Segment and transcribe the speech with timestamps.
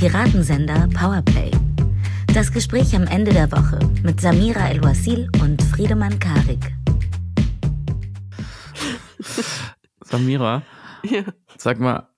[0.00, 1.50] Piratensender Powerplay.
[2.32, 6.72] Das Gespräch am Ende der Woche mit Samira El-Wasil und Friedemann Karik.
[10.00, 10.62] Samira,
[11.02, 11.24] ja.
[11.58, 12.08] sag mal,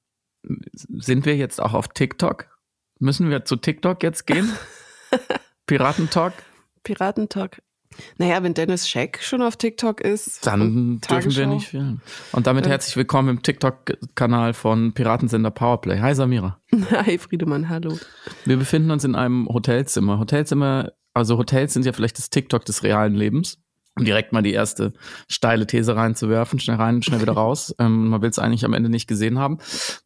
[0.45, 2.47] sind wir jetzt auch auf TikTok?
[3.01, 4.49] Müssen wir zu TikTok jetzt gehen?
[5.67, 6.35] Piratentalk?
[6.85, 7.63] Piratentalk.
[8.19, 12.01] Naja, wenn Dennis Scheck schon auf TikTok ist, dann dürfen wir nicht filmen.
[12.33, 16.01] Und damit herzlich willkommen im TikTok-Kanal von Piratensender Powerplay.
[16.01, 16.59] Hi Samira.
[16.91, 17.99] Hi Friedemann, hallo.
[18.45, 20.19] Wir befinden uns in einem Hotelzimmer.
[20.19, 23.62] Hotelzimmer, also Hotels sind ja vielleicht das TikTok des realen Lebens
[23.97, 24.93] um direkt mal die erste
[25.29, 27.75] steile These reinzuwerfen, schnell rein, schnell wieder raus.
[27.83, 29.59] Ähm, man will es eigentlich am Ende nicht gesehen haben.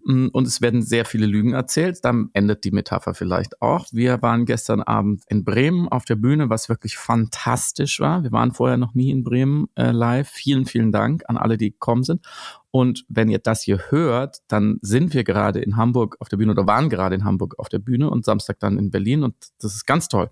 [0.04, 1.98] Mm, und es werden sehr viele Lügen erzählt.
[2.04, 3.86] Dann endet die Metapher vielleicht auch.
[3.92, 8.22] Wir waren gestern Abend in Bremen auf der Bühne, was wirklich fantastisch war.
[8.22, 10.28] Wir waren vorher noch nie in Bremen äh, live.
[10.28, 12.24] Vielen, vielen Dank an alle, die gekommen sind.
[12.70, 16.52] Und wenn ihr das hier hört, dann sind wir gerade in Hamburg auf der Bühne
[16.52, 19.22] oder waren gerade in Hamburg auf der Bühne und Samstag dann in Berlin.
[19.22, 20.30] Und das ist ganz toll.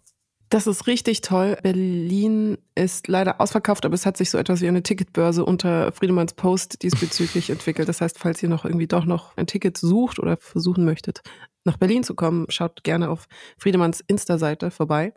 [0.51, 1.57] Das ist richtig toll.
[1.63, 6.35] Berlin ist leider ausverkauft, aber es hat sich so etwas wie eine Ticketbörse unter Friedemanns
[6.35, 7.89] Post diesbezüglich entwickelt.
[7.89, 11.23] Das heißt, falls ihr noch irgendwie doch noch ein Ticket sucht oder versuchen möchtet,
[11.65, 13.27] nach Berlin zu kommen, schaut gerne auf
[13.59, 15.15] Friedemanns Insta-Seite vorbei.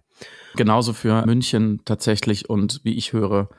[0.56, 3.50] Genauso für München tatsächlich und wie ich höre,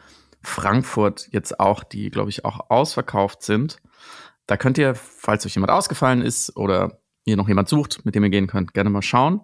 [0.42, 3.78] Frankfurt jetzt auch, die, glaube ich, auch ausverkauft sind.
[4.46, 8.24] Da könnt ihr, falls euch jemand ausgefallen ist oder ihr noch jemand sucht, mit dem
[8.24, 9.42] ihr gehen könnt, gerne mal schauen.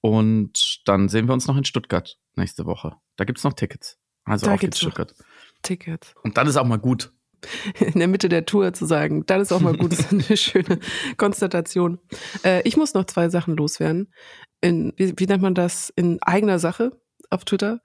[0.00, 2.96] Und dann sehen wir uns noch in Stuttgart nächste Woche.
[3.16, 3.98] Da gibt es noch Tickets.
[4.24, 5.14] Also da auf geht's Stuttgart.
[5.62, 6.14] Tickets.
[6.22, 7.12] Und dann ist auch mal gut.
[7.80, 10.36] In der Mitte der Tour zu sagen, dann ist auch mal gut, das ist eine
[10.36, 10.80] schöne
[11.16, 11.98] Konstatation.
[12.44, 14.12] Äh, ich muss noch zwei Sachen loswerden.
[14.60, 15.90] In, wie, wie nennt man das?
[15.94, 16.92] In eigener Sache
[17.30, 17.80] auf Twitter.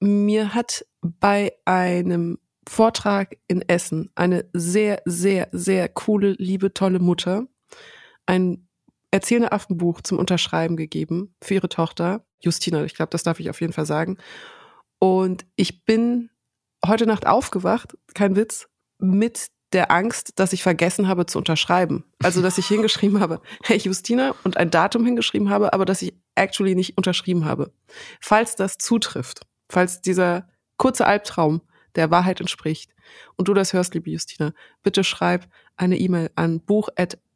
[0.00, 2.38] Mir hat bei einem
[2.68, 7.46] Vortrag in Essen eine sehr, sehr, sehr coole, liebe, tolle Mutter
[8.26, 8.68] ein
[9.10, 12.84] Erzählende Affenbuch zum Unterschreiben gegeben für ihre Tochter, Justina.
[12.84, 14.18] Ich glaube, das darf ich auf jeden Fall sagen.
[14.98, 16.30] Und ich bin
[16.84, 22.04] heute Nacht aufgewacht, kein Witz, mit der Angst, dass ich vergessen habe zu unterschreiben.
[22.22, 26.14] Also, dass ich hingeschrieben habe, hey Justina und ein Datum hingeschrieben habe, aber dass ich
[26.34, 27.72] actually nicht unterschrieben habe.
[28.20, 31.60] Falls das zutrifft, falls dieser kurze Albtraum
[31.96, 32.94] der Wahrheit entspricht
[33.36, 35.46] und du das hörst, liebe Justina, bitte schreib
[35.76, 36.60] eine E-Mail an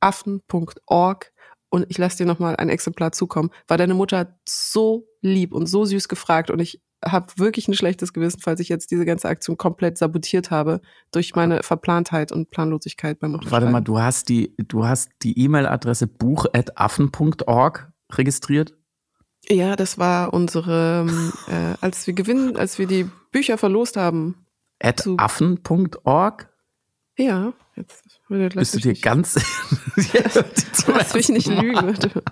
[0.00, 1.32] buch.affen.org
[1.70, 5.84] und ich lasse dir nochmal ein Exemplar zukommen, weil deine Mutter so lieb und so
[5.84, 9.56] süß gefragt und ich habe wirklich ein schlechtes Gewissen, falls ich jetzt diese ganze Aktion
[9.56, 10.80] komplett sabotiert habe
[11.12, 13.52] durch meine Verplantheit und Planlosigkeit beim Unterschreiben.
[13.52, 18.74] Warte mal, du hast die, du hast die E-Mail-Adresse buch.affen.org registriert?
[19.48, 24.46] Ja, das war unsere, ähm, äh, als wir gewinnen, als wir die Bücher verlost haben.
[24.80, 26.48] At affen.org?
[27.18, 29.34] Ja, jetzt bist du dir ganz.
[30.86, 31.74] Lass mich nicht lügen.
[31.74, 32.22] Warte,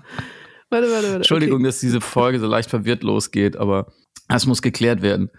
[0.70, 1.14] warte, warte.
[1.16, 1.66] Entschuldigung, okay.
[1.66, 3.92] dass diese Folge so leicht verwirrt losgeht, aber
[4.28, 5.30] es muss geklärt werden.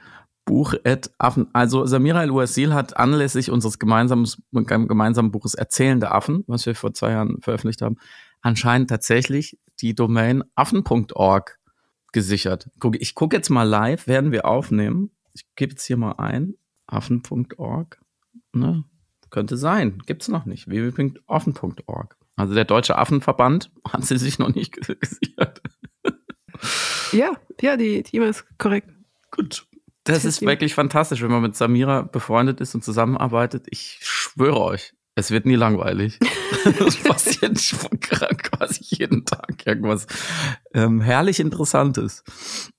[0.46, 1.48] Buch at Affen.
[1.54, 7.12] Also Samira El-Ouasil hat anlässlich unseres gemeinsamen, gemeinsamen Buches Erzählende Affen, was wir vor zwei
[7.12, 7.98] Jahren veröffentlicht haben,
[8.42, 11.60] anscheinend tatsächlich die Domain affen.org
[12.12, 12.70] gesichert.
[12.94, 15.12] Ich gucke jetzt mal live, werden wir aufnehmen.
[15.34, 16.56] Ich gebe jetzt hier mal ein,
[16.88, 18.00] affen.org.
[18.54, 18.86] Ne?
[19.30, 20.02] Könnte sein.
[20.06, 20.68] Gibt es noch nicht.
[20.68, 22.18] www.offen.org.
[22.36, 25.62] Also der Deutsche Affenverband hat sie sich noch nicht gesichert.
[27.12, 28.90] Ja, ja, die, die E-Mail ist korrekt.
[29.32, 29.68] Gut.
[30.04, 33.66] Das, das ist wirklich fantastisch, wenn man mit Samira befreundet ist und zusammenarbeitet.
[33.70, 36.20] Ich schwöre euch, es wird nie langweilig.
[36.86, 37.58] Es passiert
[38.44, 40.06] quasi jeden Tag irgendwas
[40.74, 42.24] ähm, herrlich Interessantes.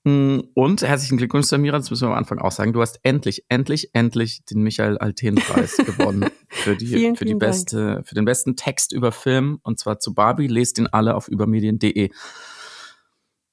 [0.03, 2.71] Mm, und herzlichen Glückwunsch, Samira, das müssen wir am Anfang auch sagen.
[2.71, 8.03] Du hast endlich, endlich, endlich den Michael Alten-Preis gewonnen für die, vielen, für die beste,
[8.05, 10.47] für den besten Text über Film und zwar zu Barbie.
[10.47, 12.11] Lest ihn alle auf übermedien.de.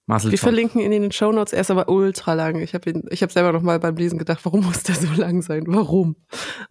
[0.07, 1.53] Marcel Wir verlinken ihn in den Show Notes.
[1.53, 2.61] Er ist aber ultra lang.
[2.61, 5.43] Ich habe ich hab selber noch mal beim Lesen gedacht, warum muss der so lang
[5.43, 5.65] sein?
[5.67, 6.17] Warum?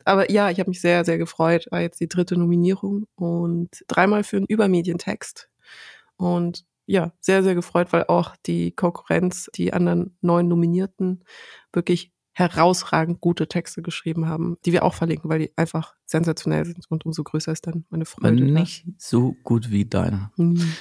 [0.06, 1.68] Aber ja, ich habe mich sehr, sehr gefreut.
[1.70, 5.50] War jetzt die dritte Nominierung und dreimal für einen Übermedientext.
[6.16, 11.24] Und ja, sehr, sehr gefreut, weil auch die Konkurrenz, die anderen neun Nominierten
[11.74, 16.86] wirklich herausragend gute Texte geschrieben haben, die wir auch verlinken, weil die einfach sensationell sind
[16.90, 18.44] und umso größer ist dann meine Freude.
[18.44, 20.32] Nicht so gut wie deiner.
[20.36, 20.74] Mhm.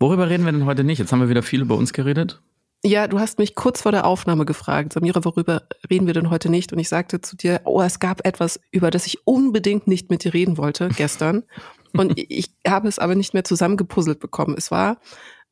[0.00, 0.98] Worüber reden wir denn heute nicht?
[0.98, 2.40] Jetzt haben wir wieder viel über uns geredet.
[2.82, 6.48] Ja, du hast mich kurz vor der Aufnahme gefragt, Samira, worüber reden wir denn heute
[6.48, 6.72] nicht?
[6.72, 10.24] Und ich sagte zu dir, oh, es gab etwas, über das ich unbedingt nicht mit
[10.24, 11.44] dir reden wollte gestern.
[11.92, 14.54] Und ich habe es aber nicht mehr zusammengepuzzelt bekommen.
[14.56, 14.98] Es war,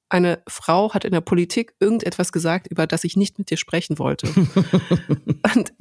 [0.09, 3.99] eine Frau hat in der Politik irgendetwas gesagt, über das ich nicht mit dir sprechen
[3.99, 4.29] wollte.
[5.55, 5.75] Und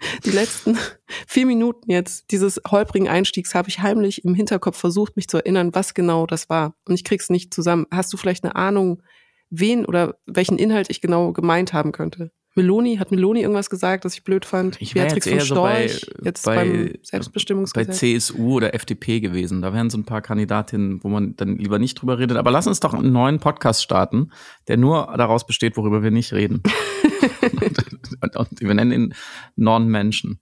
[0.24, 0.78] die letzten
[1.26, 5.74] vier Minuten jetzt dieses holprigen Einstiegs habe ich heimlich im Hinterkopf versucht, mich zu erinnern,
[5.74, 6.74] was genau das war.
[6.86, 7.86] Und ich krieg's nicht zusammen.
[7.90, 9.02] Hast du vielleicht eine Ahnung,
[9.50, 12.30] wen oder welchen Inhalt ich genau gemeint haben könnte?
[12.56, 14.80] Meloni, hat Meloni irgendwas gesagt, das ich blöd fand?
[14.80, 17.86] Ich Beatrix jetzt von Storch, so bei, jetzt bei, beim Selbstbestimmungsgesetz.
[17.86, 19.62] Bei CSU oder FDP gewesen.
[19.62, 22.36] Da wären so ein paar Kandidatinnen, wo man dann lieber nicht drüber redet.
[22.36, 24.32] Aber lass uns doch einen neuen Podcast starten,
[24.66, 26.62] der nur daraus besteht, worüber wir nicht reden.
[28.22, 29.14] und, und wir nennen ihn
[29.56, 30.40] Non-Menschen.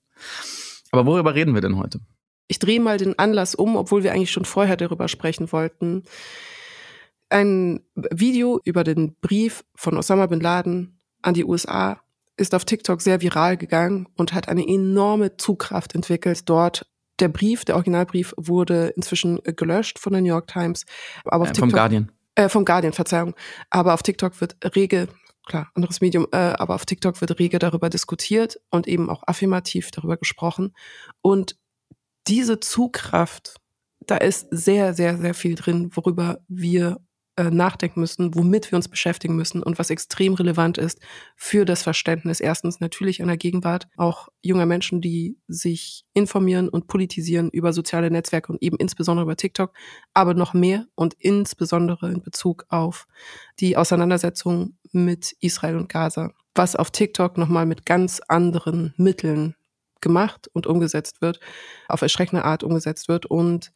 [0.90, 2.00] Aber worüber reden wir denn heute?
[2.46, 6.04] Ich drehe mal den Anlass um, obwohl wir eigentlich schon vorher darüber sprechen wollten.
[7.28, 12.00] Ein Video über den Brief von Osama bin Laden an die USA
[12.38, 16.86] ist auf TikTok sehr viral gegangen und hat eine enorme Zugkraft entwickelt dort.
[17.20, 20.86] Der Brief, der Originalbrief, wurde inzwischen gelöscht von der New York Times.
[21.24, 22.12] Aber auf äh, TikTok, vom Guardian.
[22.36, 23.34] Äh, vom Guardian, Verzeihung.
[23.70, 25.08] Aber auf TikTok wird rege,
[25.48, 29.90] klar, anderes Medium, äh, aber auf TikTok wird rege darüber diskutiert und eben auch affirmativ
[29.90, 30.74] darüber gesprochen.
[31.20, 31.56] Und
[32.28, 33.56] diese Zugkraft,
[34.00, 37.00] da ist sehr, sehr, sehr viel drin, worüber wir
[37.38, 40.98] äh, nachdenken müssen, womit wir uns beschäftigen müssen und was extrem relevant ist
[41.36, 47.48] für das Verständnis erstens natürlich einer Gegenwart, auch junger Menschen, die sich informieren und politisieren
[47.50, 49.72] über soziale Netzwerke und eben insbesondere über TikTok,
[50.14, 53.06] aber noch mehr und insbesondere in Bezug auf
[53.60, 59.54] die Auseinandersetzung mit Israel und Gaza, was auf TikTok nochmal mit ganz anderen Mitteln
[60.00, 61.38] gemacht und umgesetzt wird,
[61.86, 63.70] auf erschreckende Art umgesetzt wird und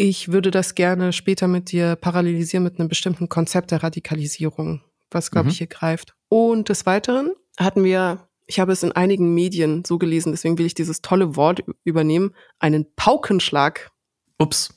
[0.00, 4.80] ich würde das gerne später mit dir parallelisieren mit einem bestimmten Konzept der Radikalisierung,
[5.10, 5.50] was, glaube mhm.
[5.50, 6.14] ich, hier greift.
[6.28, 10.66] Und des Weiteren hatten wir, ich habe es in einigen Medien so gelesen, deswegen will
[10.66, 13.90] ich dieses tolle Wort übernehmen, einen Paukenschlag.
[14.38, 14.72] Ups,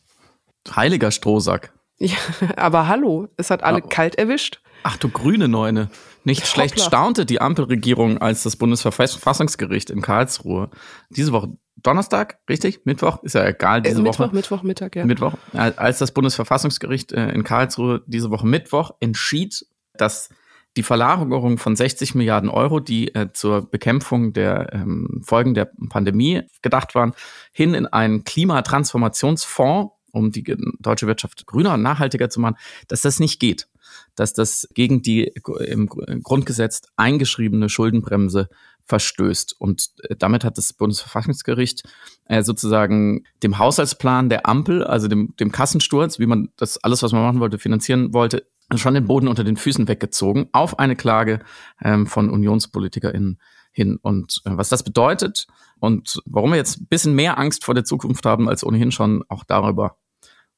[0.75, 1.71] heiliger Strohsack.
[1.99, 2.17] Ja,
[2.57, 3.85] aber hallo, es hat alle ja.
[3.85, 4.59] kalt erwischt.
[4.81, 5.91] Ach du grüne Neune.
[6.23, 10.71] Nicht schlecht staunte die Ampelregierung, als das Bundesverfassungsgericht in Karlsruhe
[11.11, 12.81] diese Woche Donnerstag, richtig?
[12.85, 13.23] Mittwoch?
[13.23, 14.35] Ist ja egal, diese äh, Mittwoch, Woche.
[14.35, 15.05] Mittwoch, Mittag, ja.
[15.05, 15.33] Mittwoch.
[15.53, 20.29] Als das Bundesverfassungsgericht äh, in Karlsruhe diese Woche Mittwoch entschied, dass
[20.77, 26.43] die Verlagerung von 60 Milliarden Euro, die äh, zur Bekämpfung der ähm, Folgen der Pandemie
[26.61, 27.13] gedacht waren,
[27.51, 32.55] hin in einen Klimatransformationsfonds, um die deutsche Wirtschaft grüner und nachhaltiger zu machen,
[32.87, 33.67] dass das nicht geht.
[34.15, 35.33] Dass das gegen die
[35.65, 38.49] im Grundgesetz eingeschriebene Schuldenbremse
[38.91, 39.55] verstößt.
[39.57, 41.83] Und äh, damit hat das Bundesverfassungsgericht
[42.25, 47.13] äh, sozusagen dem Haushaltsplan der Ampel, also dem, dem Kassensturz, wie man das alles, was
[47.13, 48.45] man machen wollte, finanzieren wollte,
[48.75, 51.39] schon den Boden unter den Füßen weggezogen auf eine Klage
[51.81, 53.39] ähm, von UnionspolitikerInnen
[53.71, 53.97] hin.
[54.01, 55.47] Und äh, was das bedeutet
[55.79, 59.23] und warum wir jetzt ein bisschen mehr Angst vor der Zukunft haben als ohnehin schon,
[59.29, 59.97] auch darüber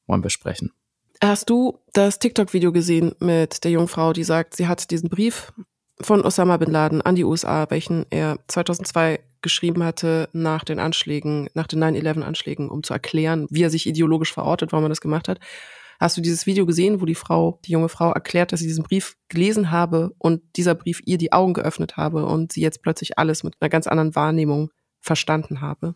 [0.08, 0.72] wollen wir sprechen.
[1.22, 5.54] Hast du das TikTok-Video gesehen mit der Jungfrau, die sagt, sie hat diesen Brief
[6.02, 11.50] von Osama bin Laden an die USA, welchen er 2002 geschrieben hatte nach den Anschlägen,
[11.54, 15.28] nach den 9-11-Anschlägen, um zu erklären, wie er sich ideologisch verortet, warum er das gemacht
[15.28, 15.40] hat.
[16.00, 18.84] Hast du dieses Video gesehen, wo die Frau, die junge Frau erklärt, dass sie diesen
[18.84, 23.20] Brief gelesen habe und dieser Brief ihr die Augen geöffnet habe und sie jetzt plötzlich
[23.20, 25.94] alles mit einer ganz anderen Wahrnehmung verstanden habe?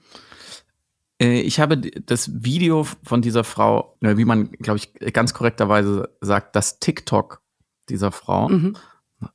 [1.20, 6.16] Äh, ich habe das Video von dieser Frau, äh, wie man, glaube ich, ganz korrekterweise
[6.22, 7.42] sagt, das TikTok
[7.90, 8.50] dieser Frau.
[8.50, 8.76] Mhm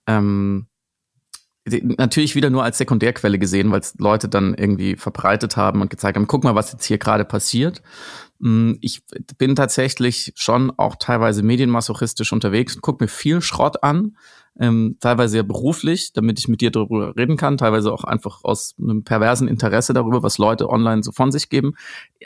[0.06, 0.66] ähm,
[1.64, 6.16] natürlich wieder nur als Sekundärquelle gesehen, weil es Leute dann irgendwie verbreitet haben und gezeigt
[6.16, 7.82] haben, guck mal, was jetzt hier gerade passiert.
[8.40, 9.02] Mm, ich
[9.38, 14.16] bin tatsächlich schon auch teilweise medienmasochistisch unterwegs und gucke mir viel Schrott an,
[14.58, 18.74] ähm, teilweise ja beruflich, damit ich mit dir darüber reden kann, teilweise auch einfach aus
[18.78, 21.74] einem perversen Interesse darüber, was Leute online so von sich geben,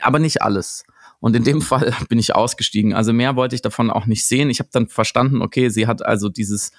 [0.01, 0.83] aber nicht alles.
[1.19, 2.93] Und in dem Fall bin ich ausgestiegen.
[2.93, 4.49] Also mehr wollte ich davon auch nicht sehen.
[4.49, 6.71] Ich habe dann verstanden, okay, sie hat also dieses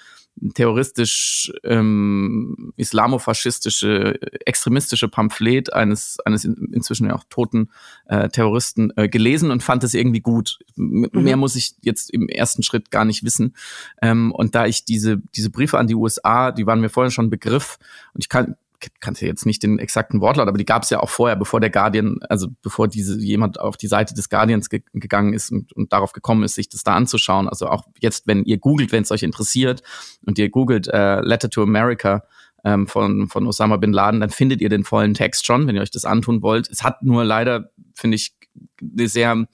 [0.54, 7.71] terroristisch ähm, islamofaschistische extremistische Pamphlet eines eines inzwischen ja auch toten
[8.07, 10.59] äh, Terroristen äh, gelesen und fand es irgendwie gut.
[10.76, 11.23] M mhm.
[11.23, 13.54] Mehr muss ich jetzt im ersten Schritt gar nicht wissen.
[14.02, 17.26] Ähm, und da ich diese diese Briefe an die USA, die waren mir vorher schon
[17.26, 17.78] ein Begriff
[18.14, 18.57] und ich kann
[19.00, 21.70] kannte jetzt nicht den exakten Wortlaut, aber die gab es ja auch vorher, bevor der
[21.70, 25.92] Guardian, also bevor diese jemand auf die Seite des Guardians ge gegangen ist und, und
[25.92, 27.49] darauf gekommen ist, sich das da anzuschauen.
[27.49, 29.82] Also auch jetzt, wenn ihr googelt, wenn es euch interessiert
[30.25, 32.25] und ihr googelt äh, Letter to America
[32.64, 35.82] ähm, von, von Osama bin Laden, dann findet ihr den vollen Text schon, wenn ihr
[35.82, 36.68] euch das antun wollt.
[36.70, 38.37] Es hat nur leider, finde ich,
[38.80, 39.47] eine sehr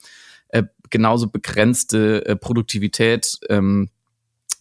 [0.49, 3.39] äh, genauso begrenzte äh, Produktivität.
[3.49, 3.89] Ähm,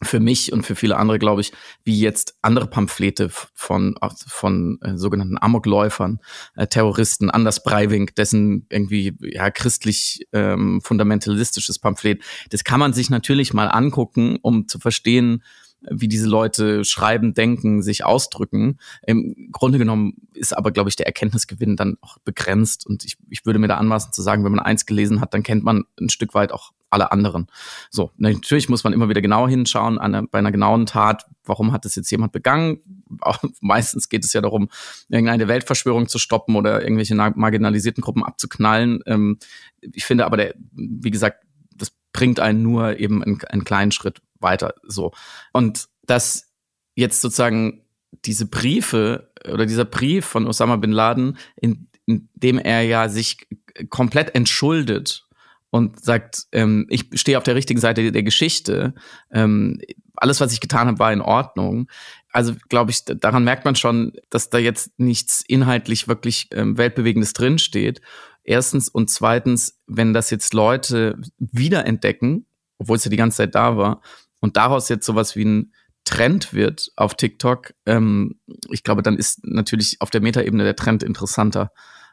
[0.02, 1.52] für mich und für viele andere, glaube ich,
[1.84, 3.96] wie jetzt andere Pamphlete von,
[4.26, 6.20] von äh, sogenannten Amokläufern,
[6.56, 12.22] äh, Terroristen, Anders Breivik, dessen irgendwie ja christlich ähm, fundamentalistisches Pamphlet.
[12.50, 15.42] Das kann man sich natürlich mal angucken, um zu verstehen,
[15.90, 18.78] wie diese Leute schreiben, denken, sich ausdrücken.
[19.06, 22.86] Im Grunde genommen ist aber, glaube ich, der Erkenntnisgewinn dann auch begrenzt.
[22.86, 25.42] Und ich, ich würde mir da anmaßen zu sagen, wenn man eins gelesen hat, dann
[25.42, 27.48] kennt man ein Stück weit auch alle anderen.
[27.90, 31.84] So, natürlich muss man immer wieder genau hinschauen einer, bei einer genauen Tat, warum hat
[31.84, 32.78] das jetzt jemand begangen?
[33.20, 34.68] Auch meistens geht es ja darum,
[35.08, 39.00] irgendeine Weltverschwörung zu stoppen oder irgendwelche marginalisierten Gruppen abzuknallen.
[39.06, 39.38] Ähm,
[39.80, 41.44] ich finde aber, der, wie gesagt,
[41.76, 44.74] das bringt einen nur eben einen, einen kleinen Schritt weiter.
[44.84, 45.10] So.
[45.52, 46.52] Und dass
[46.94, 47.82] jetzt sozusagen
[48.24, 53.48] diese Briefe oder dieser Brief von Osama bin Laden, in, in dem er ja sich
[53.90, 55.26] komplett entschuldet
[55.70, 58.94] und sagt, ähm, ich stehe auf der richtigen Seite der Geschichte.
[59.32, 59.80] Ähm,
[60.14, 61.88] alles, was ich getan habe, war in Ordnung.
[62.30, 67.32] Also glaube ich, daran merkt man schon, dass da jetzt nichts inhaltlich wirklich ähm, weltbewegendes
[67.32, 68.00] drinsteht.
[68.44, 72.46] Erstens und zweitens, wenn das jetzt Leute wiederentdecken,
[72.78, 74.00] obwohl es ja die ganze Zeit da war,
[74.44, 75.72] und daraus jetzt sowas wie ein
[76.04, 78.38] Trend wird auf TikTok, ähm,
[78.70, 81.70] ich glaube, dann ist natürlich auf der Metaebene der Trend interessanter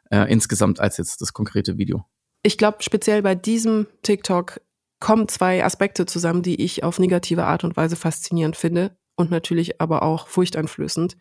[0.09, 2.05] äh, insgesamt als jetzt das konkrete Video
[2.43, 4.61] ich glaube, speziell bei diesem TikTok
[4.99, 9.81] kommen zwei Aspekte zusammen, die ich auf negative Art und Weise faszinierend finde und natürlich
[9.81, 11.17] aber auch furchteinflößend.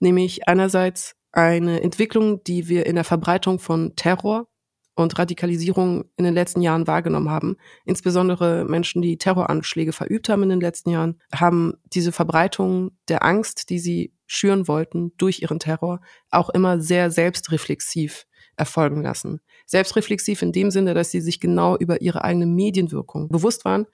[0.00, 4.46] Nämlich einerseits eine Entwicklung, die wir in der Verbreitung von Terror
[4.94, 7.56] und Radikalisierung in den letzten Jahren wahrgenommen haben.
[7.84, 13.70] Insbesondere Menschen, die Terroranschläge verübt haben in den letzten Jahren, haben diese Verbreitung der Angst,
[13.70, 19.40] die sie schüren wollten durch ihren Terror, auch immer sehr selbstreflexiv erfolgen lassen.
[19.66, 23.86] Selbstreflexiv in dem Sinne, dass sie sich genau über ihre eigene Medienwirkung bewusst waren,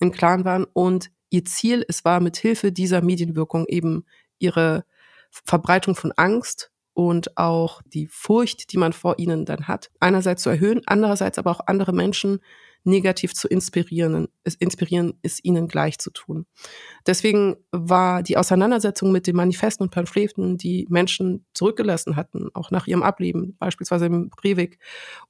[0.00, 4.04] im Klaren waren und ihr Ziel es war, mit Hilfe dieser Medienwirkung eben
[4.38, 4.84] ihre
[5.30, 10.50] Verbreitung von Angst und auch die Furcht, die man vor ihnen dann hat, einerseits zu
[10.50, 12.40] erhöhen, andererseits aber auch andere Menschen
[12.84, 16.46] negativ zu inspirieren, es inspirieren ist ihnen gleich zu tun.
[17.06, 22.86] Deswegen war die Auseinandersetzung mit den Manifesten und Pamphleten, die Menschen zurückgelassen hatten, auch nach
[22.86, 24.78] ihrem Ableben, beispielsweise im Breivik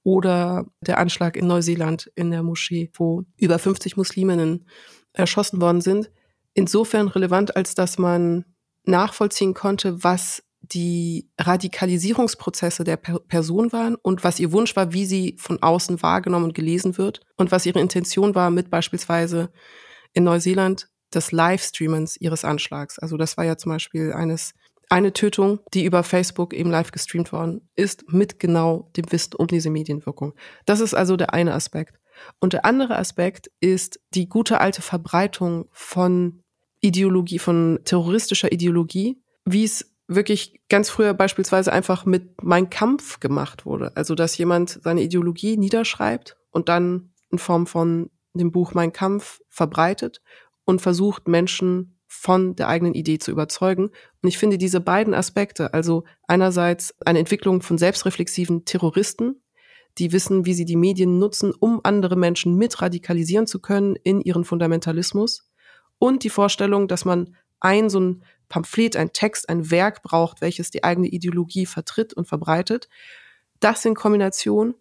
[0.02, 4.66] oder der Anschlag in Neuseeland in der Moschee, wo über 50 Musliminnen
[5.12, 6.10] erschossen worden sind,
[6.54, 8.46] insofern relevant, als dass man
[8.84, 10.42] nachvollziehen konnte, was
[10.74, 16.02] die Radikalisierungsprozesse der per Person waren und was ihr Wunsch war, wie sie von außen
[16.02, 19.50] wahrgenommen und gelesen wird und was ihre Intention war mit beispielsweise
[20.12, 22.98] in Neuseeland des Livestreamens ihres Anschlags.
[22.98, 24.54] Also das war ja zum Beispiel eines
[24.88, 29.46] eine Tötung, die über Facebook eben live gestreamt worden ist, mit genau dem Wissen um
[29.46, 30.34] diese Medienwirkung.
[30.66, 31.98] Das ist also der eine Aspekt.
[32.40, 36.42] Und der andere Aspekt ist die gute alte Verbreitung von
[36.80, 43.66] Ideologie, von terroristischer Ideologie, wie es wirklich ganz früher beispielsweise einfach mit Mein Kampf gemacht
[43.66, 43.96] wurde.
[43.96, 49.40] Also, dass jemand seine Ideologie niederschreibt und dann in Form von dem Buch Mein Kampf
[49.48, 50.22] verbreitet
[50.64, 53.86] und versucht, Menschen von der eigenen Idee zu überzeugen.
[53.86, 59.42] Und ich finde diese beiden Aspekte, also einerseits eine Entwicklung von selbstreflexiven Terroristen,
[59.98, 64.20] die wissen, wie sie die Medien nutzen, um andere Menschen mit radikalisieren zu können in
[64.20, 65.50] ihren Fundamentalismus.
[65.98, 70.70] Und die Vorstellung, dass man ein so ein Pamphlet, ein Text, ein Werk braucht, welches
[70.70, 72.88] die eigene Ideologie vertritt und verbreitet.
[73.60, 74.74] Das in Kombination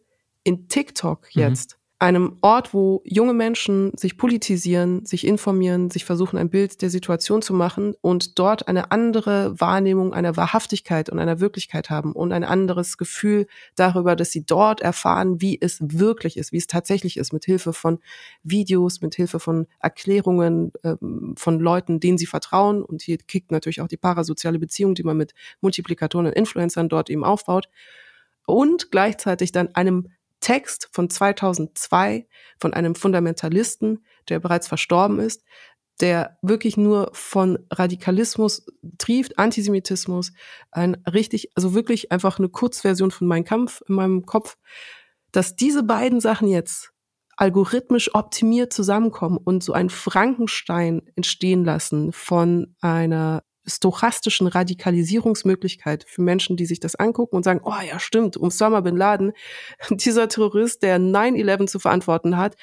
[0.43, 1.41] in TikTok mhm.
[1.41, 6.89] jetzt einem Ort, wo junge Menschen sich politisieren, sich informieren, sich versuchen, ein Bild der
[6.89, 12.31] Situation zu machen und dort eine andere Wahrnehmung einer Wahrhaftigkeit und einer Wirklichkeit haben und
[12.31, 17.17] ein anderes Gefühl darüber, dass sie dort erfahren, wie es wirklich ist, wie es tatsächlich
[17.17, 17.99] ist, mit Hilfe von
[18.41, 22.81] Videos, mit Hilfe von Erklärungen ähm, von Leuten, denen sie vertrauen.
[22.81, 27.11] Und hier kickt natürlich auch die parasoziale Beziehung, die man mit Multiplikatoren und Influencern dort
[27.11, 27.69] eben aufbaut.
[28.47, 30.07] Und gleichzeitig dann einem
[30.41, 32.27] Text von 2002
[32.59, 35.43] von einem Fundamentalisten, der bereits verstorben ist,
[36.01, 38.65] der wirklich nur von Radikalismus
[38.97, 40.33] trieft, Antisemitismus,
[40.71, 44.57] ein richtig, also wirklich einfach eine Kurzversion von Mein Kampf in meinem Kopf,
[45.31, 46.91] dass diese beiden Sachen jetzt
[47.37, 56.57] algorithmisch optimiert zusammenkommen und so ein Frankenstein entstehen lassen von einer stochastischen Radikalisierungsmöglichkeit für Menschen,
[56.57, 59.33] die sich das angucken und sagen, oh ja, stimmt, Osama bin Laden,
[59.89, 62.55] dieser Terrorist, der 9-11 zu verantworten hat,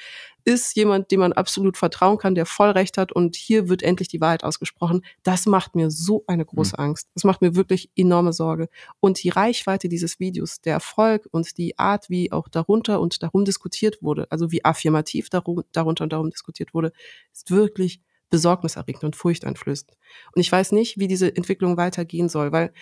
[0.48, 4.08] ist jemand, dem man absolut vertrauen kann, der voll Recht hat und hier wird endlich
[4.08, 5.02] die Wahrheit ausgesprochen.
[5.22, 6.84] Das macht mir so eine große mhm.
[6.84, 7.08] Angst.
[7.12, 8.70] Das macht mir wirklich enorme Sorge.
[8.98, 13.44] Und die Reichweite dieses Videos, der Erfolg und die Art, wie auch darunter und darum
[13.44, 16.92] diskutiert wurde, also wie affirmativ darum, darunter und darum diskutiert wurde,
[17.30, 19.92] ist wirklich besorgniserregend und furchteinflößend.
[20.34, 22.72] Und ich weiß nicht, wie diese Entwicklung weitergehen soll, weil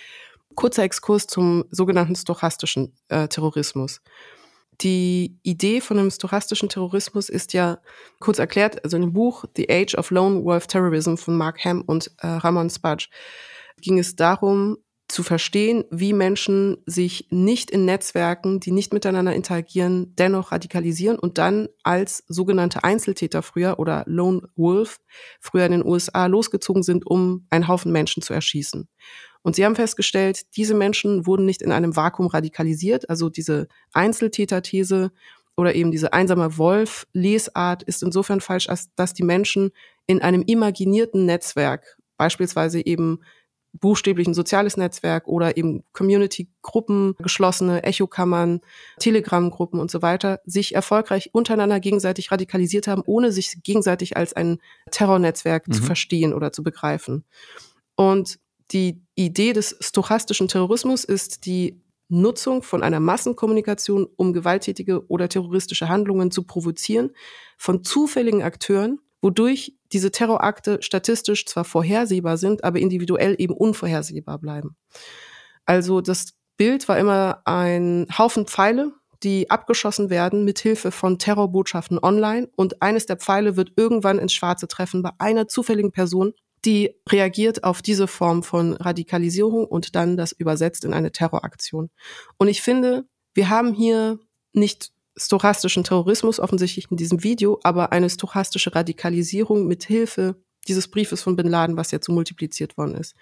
[0.55, 4.01] kurzer Exkurs zum sogenannten stochastischen äh, Terrorismus.
[4.83, 7.79] die Idee von einem stochastischen Terrorismus ist ja
[8.21, 11.83] kurz erklärt, also in dem Buch The Age of Lone Wolf Terrorism von Mark Ham
[11.87, 13.09] und äh, Ramon Spudge
[13.81, 20.15] ging es darum, zu verstehen, wie Menschen sich nicht in Netzwerken, die nicht miteinander interagieren,
[20.17, 24.99] dennoch radikalisieren und dann als sogenannte Einzeltäter früher oder Lone Wolf
[25.41, 28.89] früher in den USA losgezogen sind, um einen Haufen Menschen zu erschießen.
[29.43, 35.13] Und sie haben festgestellt, diese Menschen wurden nicht in einem Vakuum radikalisiert, also diese Einzeltäter-These
[35.57, 39.71] oder eben diese einsame Wolf-Lesart ist insofern falsch, als dass die Menschen
[40.07, 43.21] in einem imaginierten Netzwerk, beispielsweise eben
[43.81, 48.61] buchstäblich ein soziales Netzwerk oder eben Community-Gruppen, geschlossene Echokammern,
[48.99, 54.59] Telegram-Gruppen und so weiter, sich erfolgreich untereinander gegenseitig radikalisiert haben, ohne sich gegenseitig als ein
[54.91, 55.73] Terrornetzwerk mhm.
[55.73, 57.25] zu verstehen oder zu begreifen.
[57.95, 58.39] Und
[58.73, 65.89] die Idee des stochastischen Terrorismus ist die Nutzung von einer Massenkommunikation, um gewalttätige oder terroristische
[65.89, 67.11] Handlungen zu provozieren,
[67.59, 74.77] von zufälligen Akteuren, wodurch diese Terrorakte statistisch zwar vorhersehbar sind, aber individuell eben unvorhersehbar bleiben.
[75.65, 78.93] Also das Bild war immer ein Haufen Pfeile,
[79.25, 84.33] die abgeschossen werden mit Hilfe von Terrorbotschaften online und eines der Pfeile wird irgendwann ins
[84.33, 86.33] Schwarze treffen bei einer zufälligen Person,
[86.65, 91.91] die reagiert auf diese Form von Radikalisierung und dann das übersetzt in eine Terroraktion.
[92.39, 94.21] Und ich finde, wir haben hier
[94.53, 100.37] nicht stochastischen Terrorismus offensichtlich in diesem Video, aber eine stochastische Radikalisierung mit Hilfe
[100.69, 103.15] dieses Briefes von Bin Laden, was jetzt so multipliziert worden ist.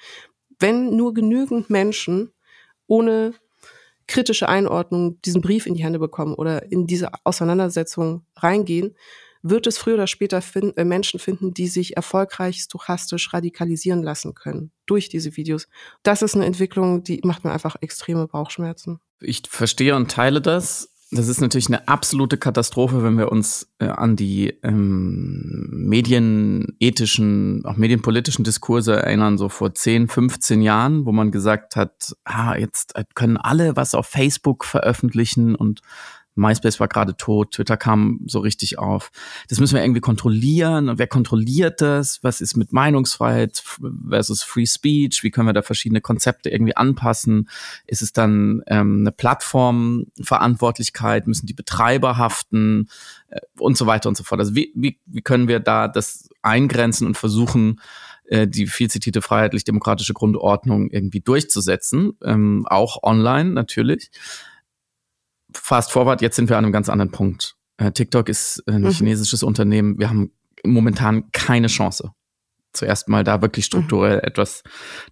[0.59, 2.33] Wenn nur genügend Menschen
[2.87, 3.35] ohne
[4.07, 8.95] kritische Einordnung diesen Brief in die Hände bekommen oder in diese Auseinandersetzung reingehen,
[9.43, 14.35] wird es früher oder später find, äh, Menschen finden, die sich erfolgreich stochastisch radikalisieren lassen
[14.35, 15.69] können durch diese Videos.
[16.03, 19.01] Das ist eine Entwicklung, die macht mir einfach extreme Bauchschmerzen.
[19.21, 20.94] Ich verstehe und teile das.
[21.15, 27.77] Das ist natürlich eine absolute Katastrophe, wenn wir uns äh, an die ähm, medienethischen, auch
[27.77, 33.37] medienpolitischen Diskurse erinnern, so vor 10, 15 Jahren, wo man gesagt hat, ah, jetzt können
[33.37, 35.83] alle was auf Facebook veröffentlichen und
[36.35, 39.13] MySpace war gerade tot, Twitter kam so richtig auf.
[39.49, 40.89] Das müssen wir irgendwie kontrollieren.
[40.89, 42.19] Und wer kontrolliert das?
[42.23, 43.63] Was ist mit Meinungsfreiheit
[44.09, 45.23] versus Free Speech?
[45.23, 47.49] Wie können wir da verschiedene Konzepte irgendwie anpassen?
[47.87, 51.27] Ist es dann ähm, eine Plattformverantwortlichkeit?
[51.27, 52.89] Müssen die Betreiber haften?
[53.29, 54.41] Äh, und so weiter und so fort.
[54.41, 57.81] Also wie, wie, wie können wir da das eingrenzen und versuchen,
[58.27, 62.17] äh, die viel zitierte freiheitlich-demokratische Grundordnung irgendwie durchzusetzen?
[62.23, 64.11] Ähm, auch online natürlich
[65.55, 67.57] fast forward, jetzt sind wir an einem ganz anderen Punkt.
[67.77, 68.91] Äh, TikTok ist ein mhm.
[68.91, 69.99] chinesisches Unternehmen.
[69.99, 70.33] Wir haben
[70.65, 72.13] momentan keine Chance.
[72.73, 74.25] Zuerst mal da wirklich strukturell mhm.
[74.25, 74.63] etwas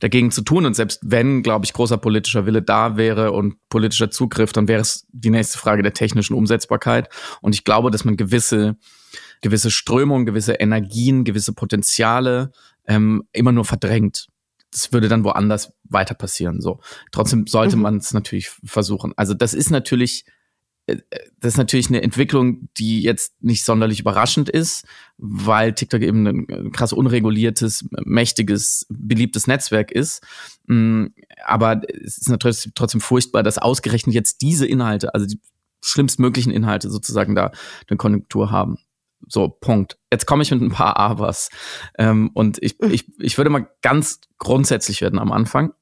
[0.00, 0.66] dagegen zu tun.
[0.66, 4.80] Und selbst wenn, glaube ich, großer politischer Wille da wäre und politischer Zugriff, dann wäre
[4.80, 7.08] es die nächste Frage der technischen Umsetzbarkeit.
[7.40, 8.76] Und ich glaube, dass man gewisse,
[9.42, 12.50] gewisse Strömungen, gewisse Energien, gewisse Potenziale
[12.86, 14.28] ähm, immer nur verdrängt
[14.72, 16.60] das würde dann woanders weiter passieren.
[16.60, 16.80] So.
[17.12, 17.82] Trotzdem sollte mhm.
[17.82, 19.12] man es natürlich versuchen.
[19.16, 20.24] Also das ist natürlich,
[20.86, 20.96] äh,
[21.38, 24.84] das ist natürlich eine Entwicklung, die jetzt nicht sonderlich überraschend ist,
[25.18, 30.22] weil TikTok eben ein krass unreguliertes, mächtiges, beliebtes Netzwerk ist.
[30.66, 31.06] Mm,
[31.44, 35.40] aber es ist natürlich trotzdem furchtbar, dass ausgerechnet jetzt diese Inhalte, also die
[35.84, 37.52] schlimmstmöglichen Inhalte sozusagen da
[37.88, 38.78] eine Konjunktur haben.
[39.28, 39.98] So, Punkt.
[40.12, 41.50] Jetzt komme ich mit ein paar Abers.
[41.98, 42.90] Ähm, und ich, mhm.
[42.90, 45.72] ich, ich würde mal ganz grundsätzlich werden am Anfang.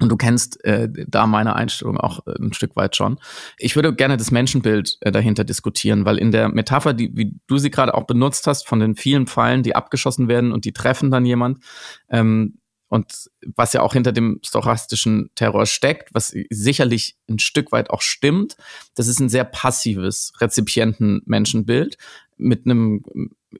[0.00, 3.18] Und du kennst äh, da meine Einstellung auch äh, ein Stück weit schon.
[3.58, 7.58] Ich würde gerne das Menschenbild äh, dahinter diskutieren, weil in der Metapher, die, wie du
[7.58, 11.10] sie gerade auch benutzt hast, von den vielen Pfeilen, die abgeschossen werden und die treffen
[11.10, 11.62] dann jemand,
[12.08, 12.58] ähm,
[12.92, 18.02] und was ja auch hinter dem stochastischen Terror steckt, was sicherlich ein Stück weit auch
[18.02, 18.58] stimmt,
[18.94, 21.96] das ist ein sehr passives Rezipienten-Menschenbild
[22.36, 23.02] mit einem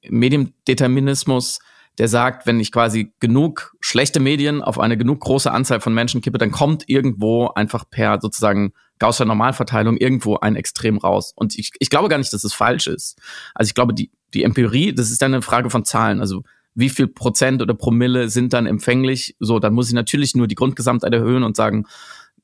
[0.07, 1.61] Mediendeterminismus,
[1.97, 6.21] der sagt, wenn ich quasi genug schlechte Medien auf eine genug große Anzahl von Menschen
[6.21, 11.33] kippe, dann kommt irgendwo einfach per sozusagen Gaußer Normalverteilung irgendwo ein Extrem raus.
[11.35, 13.19] Und ich, ich glaube gar nicht, dass es falsch ist.
[13.55, 16.21] Also ich glaube, die, die Empirie, das ist dann eine Frage von Zahlen.
[16.21, 16.43] Also
[16.75, 19.37] wie viel Prozent oder Promille sind dann empfänglich.
[19.39, 21.87] So, dann muss ich natürlich nur die Grundgesamtheit erhöhen und sagen,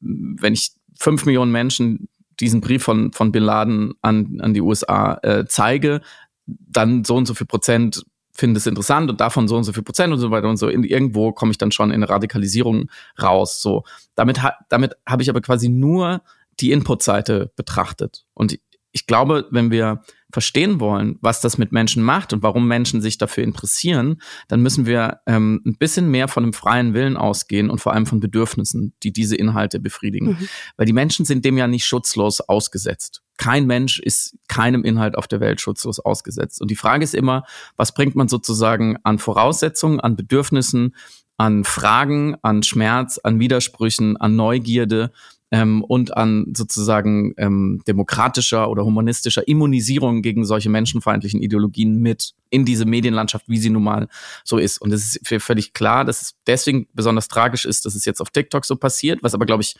[0.00, 2.08] wenn ich fünf Millionen Menschen
[2.40, 6.02] diesen Brief von, von Bin Laden an, an die USA äh, zeige,
[6.46, 9.82] dann so und so viel Prozent finden es interessant und davon so und so viel
[9.82, 10.68] Prozent und so weiter und so.
[10.68, 12.88] In, irgendwo komme ich dann schon in eine Radikalisierung
[13.20, 13.60] raus.
[13.60, 13.82] So,
[14.14, 16.22] damit, ha, damit habe ich aber quasi nur
[16.60, 18.24] die Input-Seite betrachtet.
[18.34, 18.58] Und
[18.98, 23.16] ich glaube, wenn wir verstehen wollen, was das mit Menschen macht und warum Menschen sich
[23.16, 27.80] dafür interessieren, dann müssen wir ähm, ein bisschen mehr von dem freien Willen ausgehen und
[27.80, 30.30] vor allem von Bedürfnissen, die diese Inhalte befriedigen.
[30.30, 30.48] Mhm.
[30.76, 33.22] Weil die Menschen sind dem ja nicht schutzlos ausgesetzt.
[33.38, 36.60] kein Mensch ist keinem Inhalt auf der Welt schutzlos ausgesetzt.
[36.60, 37.44] Und die Frage ist immer,
[37.76, 40.96] was bringt man sozusagen an Voraussetzungen, an Bedürfnissen,
[41.36, 45.12] an Fragen, an Schmerz, an Widersprüchen, an Neugierde
[45.50, 52.64] ähm, und an sozusagen ähm, demokratischer oder humanistischer Immunisierung gegen solche menschenfeindlichen Ideologien mit in
[52.64, 54.08] diese Medienlandschaft, wie sie nun mal
[54.44, 54.80] so ist.
[54.80, 58.30] Und es ist völlig klar, dass es deswegen besonders tragisch ist, dass es jetzt auf
[58.30, 59.76] TikTok so passiert, was aber, glaube ich,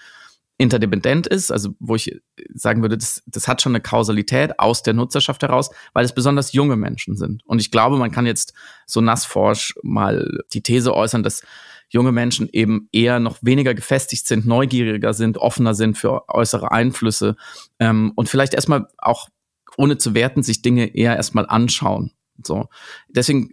[0.60, 2.20] interdependent ist, also wo ich
[2.52, 6.52] sagen würde, das, das hat schon eine Kausalität aus der Nutzerschaft heraus, weil es besonders
[6.52, 7.42] junge Menschen sind.
[7.46, 8.54] Und ich glaube, man kann jetzt
[8.84, 11.42] so nassforsch mal die These äußern, dass
[11.88, 17.36] junge Menschen eben eher noch weniger gefestigt sind, neugieriger sind, offener sind für äußere Einflüsse
[17.78, 19.28] ähm, und vielleicht erstmal auch
[19.76, 22.12] ohne zu werten sich Dinge eher erstmal anschauen.
[22.42, 22.68] So.
[23.08, 23.50] Deswegen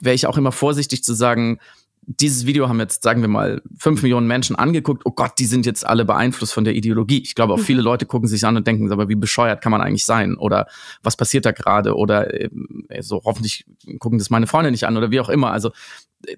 [0.00, 1.58] wäre ich auch immer vorsichtig zu sagen,
[2.06, 5.02] dieses Video haben jetzt, sagen wir mal, fünf Millionen Menschen angeguckt.
[5.04, 7.20] Oh Gott, die sind jetzt alle beeinflusst von der Ideologie.
[7.20, 7.84] Ich glaube, auch viele mhm.
[7.86, 10.36] Leute gucken sich an und denken, aber wie bescheuert kann man eigentlich sein?
[10.36, 10.66] Oder
[11.02, 11.96] was passiert da gerade?
[11.96, 12.48] Oder äh,
[13.00, 13.66] so hoffentlich
[13.98, 15.50] gucken das meine Freunde nicht an oder wie auch immer.
[15.50, 15.72] Also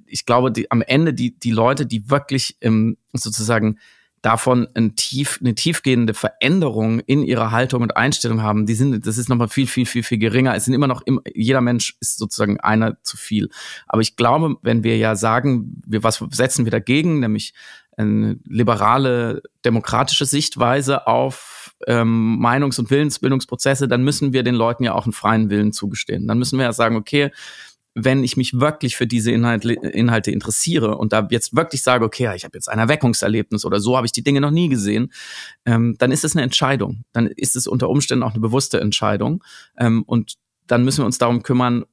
[0.07, 3.79] ich glaube, die, am Ende die, die Leute, die wirklich ähm, sozusagen
[4.23, 9.19] davon ein tief, eine tiefgehende Veränderung in ihrer Haltung und Einstellung haben, die sind, das
[9.19, 10.55] ist nochmal viel, viel, viel, viel geringer.
[10.55, 11.03] Es sind immer noch,
[11.35, 13.49] jeder Mensch ist sozusagen einer zu viel.
[13.87, 17.55] Aber ich glaube, wenn wir ja sagen, wir, was setzen wir dagegen, nämlich
[17.97, 24.95] eine liberale, demokratische Sichtweise auf ähm, Meinungs- und Willensbildungsprozesse, dann müssen wir den Leuten ja
[24.95, 26.27] auch einen freien Willen zugestehen.
[26.27, 27.31] Dann müssen wir ja sagen, okay,
[28.05, 32.33] wenn ich mich wirklich für diese Inhalte, Inhalte interessiere und da jetzt wirklich sage, okay,
[32.37, 35.13] ich habe jetzt ein Erweckungserlebnis oder so habe ich die Dinge noch nie gesehen,
[35.65, 37.05] ähm, dann ist es eine Entscheidung.
[37.13, 39.43] Dann ist es unter Umständen auch eine bewusste Entscheidung.
[39.77, 40.35] Ähm, und
[40.67, 41.85] dann müssen wir uns darum kümmern,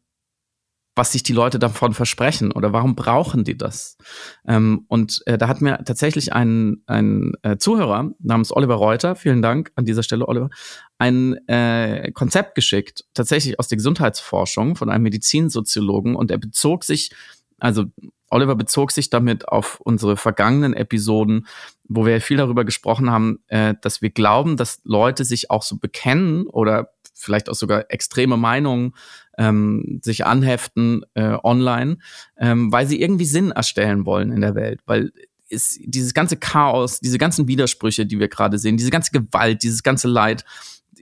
[0.95, 3.97] was sich die Leute davon versprechen oder warum brauchen die das?
[4.47, 9.41] Ähm, und äh, da hat mir tatsächlich ein, ein äh, Zuhörer namens Oliver Reuter, vielen
[9.41, 10.49] Dank an dieser Stelle, Oliver,
[10.97, 17.12] ein äh, Konzept geschickt, tatsächlich aus der Gesundheitsforschung von einem Medizinsoziologen und er bezog sich,
[17.60, 17.86] also
[18.29, 21.47] Oliver bezog sich damit auf unsere vergangenen Episoden,
[21.84, 25.77] wo wir viel darüber gesprochen haben, äh, dass wir glauben, dass Leute sich auch so
[25.77, 28.93] bekennen oder vielleicht auch sogar extreme Meinungen
[29.38, 31.98] ähm, sich anheften äh, online,
[32.38, 35.12] ähm, weil sie irgendwie Sinn erstellen wollen in der Welt, weil
[35.48, 39.84] ist dieses ganze Chaos, diese ganzen Widersprüche, die wir gerade sehen, diese ganze Gewalt, dieses
[39.84, 40.43] ganze Leid,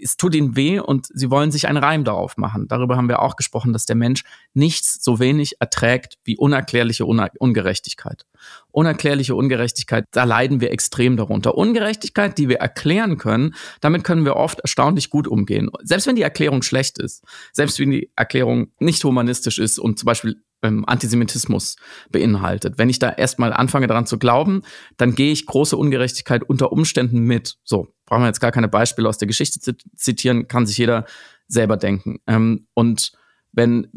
[0.04, 2.68] es tut ihnen weh und sie wollen sich einen Reim darauf machen.
[2.68, 8.26] Darüber haben wir auch gesprochen, dass der Mensch nichts so wenig erträgt wie unerklärliche Ungerechtigkeit.
[8.72, 11.56] Unerklärliche Ungerechtigkeit, da leiden wir extrem darunter.
[11.56, 15.70] Ungerechtigkeit, die wir erklären können, damit können wir oft erstaunlich gut umgehen.
[15.84, 20.06] Selbst wenn die Erklärung schlecht ist, selbst wenn die Erklärung nicht humanistisch ist und zum
[20.08, 21.76] Beispiel ähm, Antisemitismus
[22.12, 22.78] beinhaltet.
[22.78, 24.64] Wenn ich da erstmal anfange daran zu glauben,
[24.98, 27.58] dann gehe ich große Ungerechtigkeit unter Umständen mit.
[27.64, 31.06] So, brauchen wir jetzt gar keine Beispiele aus der Geschichte zitieren, kann sich jeder
[31.48, 32.20] selber denken.
[32.28, 33.12] Ähm, und
[33.54, 33.88] wenn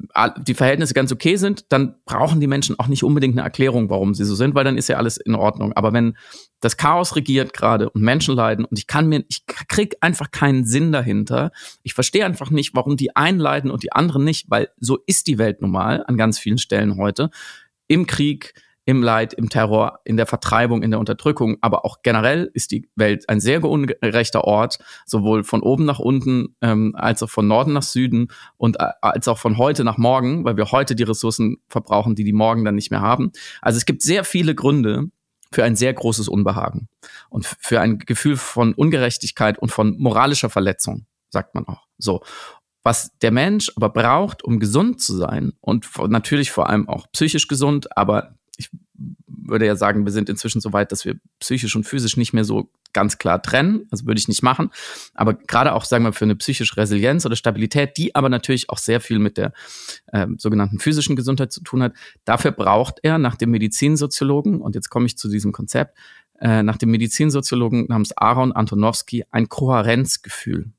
[0.47, 4.15] die Verhältnisse ganz okay sind, dann brauchen die Menschen auch nicht unbedingt eine Erklärung, warum
[4.15, 5.73] sie so sind, weil dann ist ja alles in Ordnung.
[5.73, 6.17] Aber wenn
[6.61, 10.67] das Chaos regiert gerade und Menschen leiden und ich kann mir, ich krieg einfach keinen
[10.67, 11.53] Sinn dahinter.
[11.83, 15.27] Ich verstehe einfach nicht, warum die einen leiden und die anderen nicht, weil so ist
[15.27, 17.31] die Welt normal an ganz vielen Stellen heute.
[17.89, 18.53] Im Krieg,
[18.87, 22.89] im Leid, im Terror, in der Vertreibung, in der Unterdrückung, aber auch generell ist die
[22.95, 27.73] Welt ein sehr ungerechter Ort, sowohl von oben nach unten ähm, als auch von Norden
[27.73, 31.57] nach Süden und äh, als auch von heute nach morgen, weil wir heute die Ressourcen
[31.69, 33.33] verbrauchen, die die morgen dann nicht mehr haben.
[33.61, 35.11] Also es gibt sehr viele Gründe
[35.53, 36.89] für ein sehr großes Unbehagen
[37.29, 41.87] und für ein Gefühl von Ungerechtigkeit und von moralischer Verletzung, sagt man auch.
[41.99, 42.23] So.
[42.85, 47.49] Was der Mensch aber braucht, um gesund zu sein und natürlich vor allem auch psychisch
[47.49, 48.71] gesund, aber ich
[49.27, 52.45] würde ja sagen, wir sind inzwischen so weit, dass wir psychisch und physisch nicht mehr
[52.45, 53.87] so ganz klar trennen.
[53.91, 54.71] Also würde ich nicht machen.
[55.15, 58.79] Aber gerade auch, sagen wir, für eine psychische Resilienz oder Stabilität, die aber natürlich auch
[58.79, 59.53] sehr viel mit der
[60.09, 61.93] äh, sogenannten physischen Gesundheit zu tun hat,
[62.25, 65.97] dafür braucht er nach dem Medizinsoziologen, und jetzt komme ich zu diesem Konzept,
[66.41, 70.73] äh, nach dem Medizinsoziologen namens Aaron Antonowski ein Kohärenzgefühl.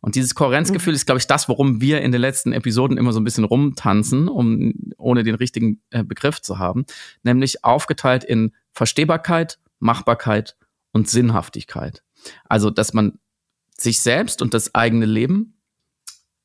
[0.00, 0.96] Und dieses Kohärenzgefühl mhm.
[0.96, 4.28] ist, glaube ich, das, worum wir in den letzten Episoden immer so ein bisschen rumtanzen,
[4.28, 6.86] um ohne den richtigen äh, Begriff zu haben,
[7.22, 10.56] nämlich aufgeteilt in Verstehbarkeit, Machbarkeit
[10.92, 12.02] und Sinnhaftigkeit.
[12.48, 13.18] Also, dass man
[13.76, 15.60] sich selbst und das eigene Leben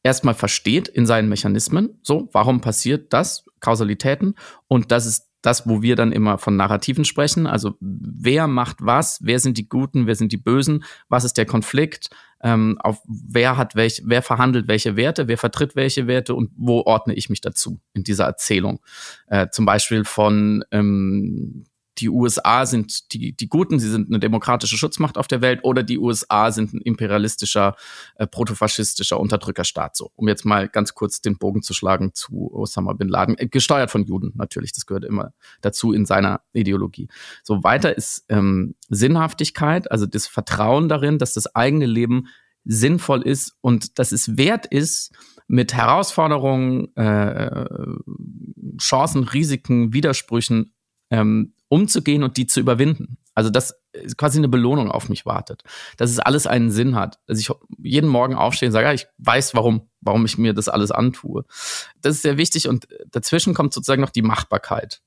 [0.03, 1.99] erstmal versteht in seinen Mechanismen.
[2.03, 3.45] So, warum passiert das?
[3.59, 4.35] Kausalitäten.
[4.67, 7.47] Und das ist das, wo wir dann immer von Narrativen sprechen.
[7.47, 11.45] Also wer macht was, wer sind die Guten, wer sind die Bösen, was ist der
[11.45, 12.09] Konflikt,
[12.41, 16.35] ähm, auf wer hat welch, wer verhandelt welche Werte, wer vertritt welche Werte?
[16.35, 18.79] Und wo ordne ich mich dazu in dieser Erzählung.
[19.27, 21.65] Äh, zum Beispiel von ähm,
[21.97, 25.83] die USA sind die, die Guten, sie sind eine demokratische Schutzmacht auf der Welt oder
[25.83, 27.75] die USA sind ein imperialistischer,
[28.15, 29.95] äh, protofaschistischer Unterdrückerstaat.
[29.95, 33.47] So, um jetzt mal ganz kurz den Bogen zu schlagen zu Osama bin Laden, äh,
[33.47, 37.07] gesteuert von Juden natürlich, das gehört immer dazu in seiner Ideologie.
[37.43, 42.27] So weiter ist ähm, Sinnhaftigkeit, also das Vertrauen darin, dass das eigene Leben
[42.65, 45.11] sinnvoll ist und dass es wert ist,
[45.47, 47.65] mit Herausforderungen, äh,
[48.79, 50.73] Chancen, Risiken, Widersprüchen
[51.15, 53.17] ähm, umzugehen und die zu überwinden.
[53.33, 53.75] Also dass
[54.17, 55.63] quasi eine Belohnung auf mich wartet.
[55.97, 57.19] Dass es alles einen Sinn hat.
[57.27, 60.69] Dass ich jeden Morgen aufstehe und sage, ja, ich weiß, warum, warum ich mir das
[60.69, 61.45] alles antue.
[62.01, 65.01] Das ist sehr wichtig und dazwischen kommt sozusagen noch die Machbarkeit.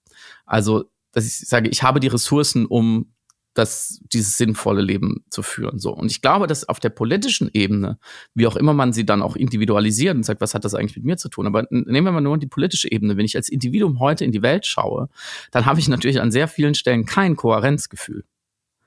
[0.44, 3.12] Also, dass ich sage, ich habe die Ressourcen, um
[3.58, 5.78] das, dieses sinnvolle Leben zu führen.
[5.78, 5.92] So.
[5.92, 7.98] Und ich glaube, dass auf der politischen Ebene,
[8.34, 11.04] wie auch immer man sie dann auch individualisiert und sagt, was hat das eigentlich mit
[11.04, 11.46] mir zu tun?
[11.46, 13.16] Aber nehmen wir mal nur die politische Ebene.
[13.16, 15.08] Wenn ich als Individuum heute in die Welt schaue,
[15.50, 18.24] dann habe ich natürlich an sehr vielen Stellen kein Kohärenzgefühl.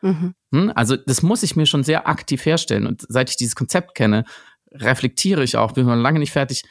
[0.02, 0.34] Mhm.
[0.52, 0.72] Hm?
[0.76, 2.88] Also das muss ich mir schon sehr aktiv herstellen.
[2.88, 4.26] Und seit ich dieses Konzept kenne,
[4.72, 6.64] reflektiere ich auch, bin noch lange nicht fertig,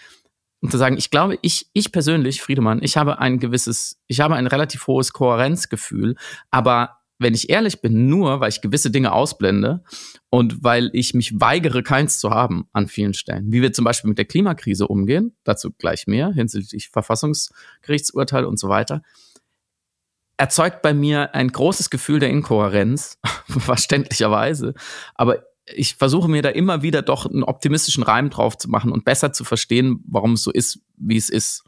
[0.63, 4.37] um zu sagen, ich glaube, ich, ich persönlich, Friedemann, ich habe ein gewisses, ich habe
[4.37, 6.17] ein relativ hohes Kohärenzgefühl,
[6.51, 9.85] aber wenn ich ehrlich bin, nur weil ich gewisse Dinge ausblende
[10.31, 13.53] und weil ich mich weigere, keins zu haben an vielen Stellen.
[13.53, 18.69] Wie wir zum Beispiel mit der Klimakrise umgehen, dazu gleich mehr hinsichtlich Verfassungsgerichtsurteil und so
[18.69, 19.03] weiter,
[20.39, 24.73] erzeugt bei mir ein großes Gefühl der Inkohärenz, verständlicherweise.
[25.15, 29.05] Aber ich versuche mir da immer wieder doch einen optimistischen Reim drauf zu machen und
[29.05, 31.65] besser zu verstehen, warum es so ist, wie es ist.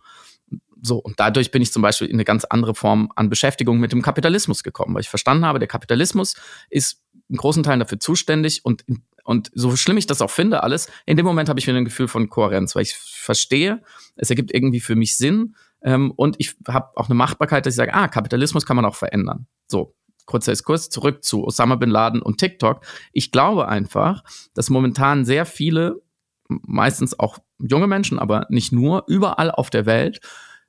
[0.84, 3.92] So, und dadurch bin ich zum Beispiel in eine ganz andere Form an Beschäftigung mit
[3.92, 6.34] dem Kapitalismus gekommen, weil ich verstanden habe, der Kapitalismus
[6.70, 8.84] ist in großen Teilen dafür zuständig und,
[9.22, 11.84] und so schlimm ich das auch finde, alles, in dem Moment habe ich wieder ein
[11.84, 13.80] Gefühl von Kohärenz, weil ich verstehe,
[14.16, 17.78] es ergibt irgendwie für mich Sinn ähm, und ich habe auch eine Machbarkeit, dass ich
[17.78, 19.46] sage, ah, Kapitalismus kann man auch verändern.
[19.68, 19.94] So,
[20.26, 22.84] kurzer Exkurs zurück zu Osama bin Laden und TikTok.
[23.12, 26.02] Ich glaube einfach, dass momentan sehr viele,
[26.48, 30.20] meistens auch junge Menschen, aber nicht nur, überall auf der Welt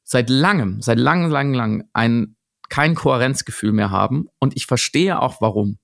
[0.04, 2.36] seit langem, seit langem, langem, langem ein,
[2.70, 4.28] kein Kohärenzgefühl mehr haben.
[4.40, 5.78] Und ich verstehe auch warum.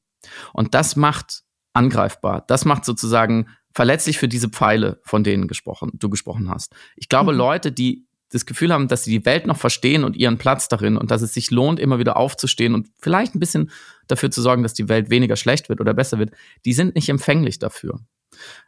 [0.54, 2.44] Und das macht angreifbar.
[2.48, 6.74] Das macht sozusagen verletzlich für diese Pfeile, von denen gesprochen, du gesprochen hast.
[6.96, 7.38] Ich glaube, mhm.
[7.38, 10.98] Leute, die das Gefühl haben, dass sie die Welt noch verstehen und ihren Platz darin
[10.98, 13.72] und dass es sich lohnt, immer wieder aufzustehen und vielleicht ein bisschen
[14.08, 16.32] dafür zu sorgen, dass die Welt weniger schlecht wird oder besser wird,
[16.66, 18.00] die sind nicht empfänglich dafür.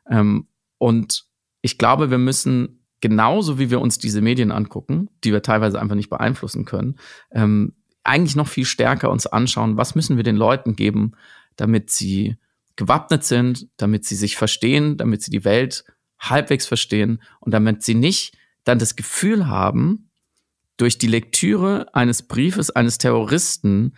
[0.10, 0.48] Ähm,
[0.80, 1.26] und
[1.62, 5.96] ich glaube, wir müssen genauso wie wir uns diese Medien angucken, die wir teilweise einfach
[5.96, 6.98] nicht beeinflussen können,
[7.32, 11.14] ähm, eigentlich noch viel stärker uns anschauen, was müssen wir den Leuten geben,
[11.56, 12.38] damit sie
[12.76, 15.84] gewappnet sind, damit sie sich verstehen, damit sie die Welt
[16.20, 20.10] halbwegs verstehen und damit sie nicht dann das Gefühl haben,
[20.78, 23.96] durch die Lektüre eines Briefes eines Terroristen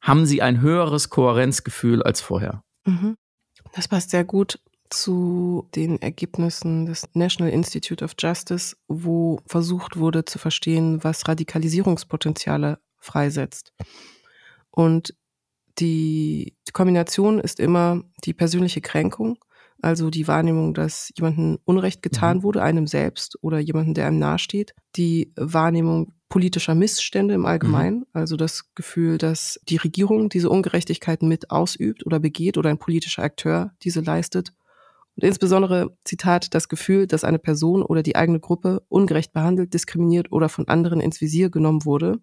[0.00, 2.62] haben sie ein höheres Kohärenzgefühl als vorher.
[2.84, 3.16] Mhm.
[3.72, 4.58] Das passt sehr gut
[5.02, 12.78] zu den Ergebnissen des National Institute of Justice, wo versucht wurde zu verstehen, was Radikalisierungspotenziale
[12.98, 13.72] freisetzt.
[14.70, 15.14] Und
[15.78, 19.38] die, Kombination ist immer die persönliche Kränkung,
[19.80, 22.42] also die Wahrnehmung, dass jemandem Unrecht getan mhm.
[22.42, 28.06] wurde, einem selbst oder jemandem, der einem nahesteht, die Wahrnehmung politischer Missstände im Allgemeinen, mhm.
[28.12, 33.22] also das Gefühl, dass die Regierung diese Ungerechtigkeiten mit ausübt oder begeht oder ein politischer
[33.22, 34.52] Akteur diese leistet
[35.16, 40.32] und insbesondere, Zitat, das Gefühl, dass eine Person oder die eigene Gruppe ungerecht behandelt, diskriminiert
[40.32, 42.18] oder von anderen ins Visier genommen wurde,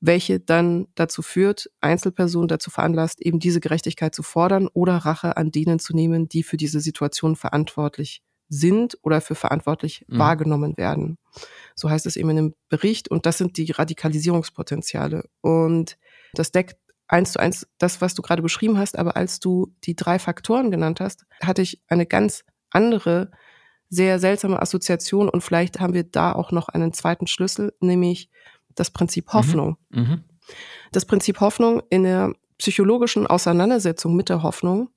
[0.00, 5.50] welche dann dazu führt, Einzelpersonen dazu veranlasst, eben diese Gerechtigkeit zu fordern oder Rache an
[5.50, 10.18] denen zu nehmen, die für diese Situation verantwortlich sind oder für verantwortlich mhm.
[10.18, 11.18] wahrgenommen werden.
[11.74, 13.10] So heißt es eben in dem Bericht.
[13.10, 15.24] Und das sind die Radikalisierungspotenziale.
[15.40, 15.96] Und
[16.34, 16.76] das deckt
[17.08, 20.70] eins zu eins das, was du gerade beschrieben hast, aber als du die drei Faktoren
[20.70, 23.30] genannt hast, hatte ich eine ganz andere,
[23.88, 28.30] sehr seltsame Assoziation und vielleicht haben wir da auch noch einen zweiten Schlüssel, nämlich
[28.74, 29.32] das Prinzip mhm.
[29.32, 29.76] Hoffnung.
[29.90, 30.24] Mhm.
[30.92, 34.90] Das Prinzip Hoffnung in der psychologischen Auseinandersetzung mit der Hoffnung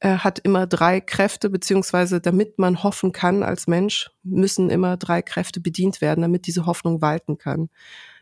[0.00, 5.22] äh, hat immer drei Kräfte, beziehungsweise damit man hoffen kann als Mensch, müssen immer drei
[5.22, 7.68] Kräfte bedient werden, damit diese Hoffnung walten kann.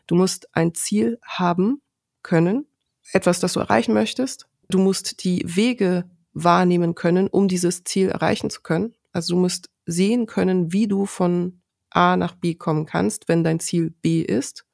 [0.06, 1.80] Du musst ein Ziel haben
[2.22, 2.66] können,
[3.12, 4.46] etwas, das du erreichen möchtest.
[4.68, 8.94] Du musst die Wege wahrnehmen können, um dieses Ziel erreichen zu können.
[9.12, 11.60] Also du musst sehen können, wie du von
[11.90, 14.64] A nach B kommen kannst, wenn dein Ziel B ist.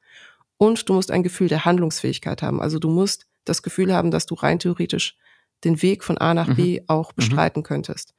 [0.57, 2.61] Und du musst ein Gefühl der Handlungsfähigkeit haben.
[2.61, 5.17] Also du musst das Gefühl haben, dass du rein theoretisch
[5.65, 6.57] den Weg von A nach mhm.
[6.57, 7.17] B auch mhm.
[7.17, 7.65] bestreiten mhm.
[7.65, 8.15] könntest.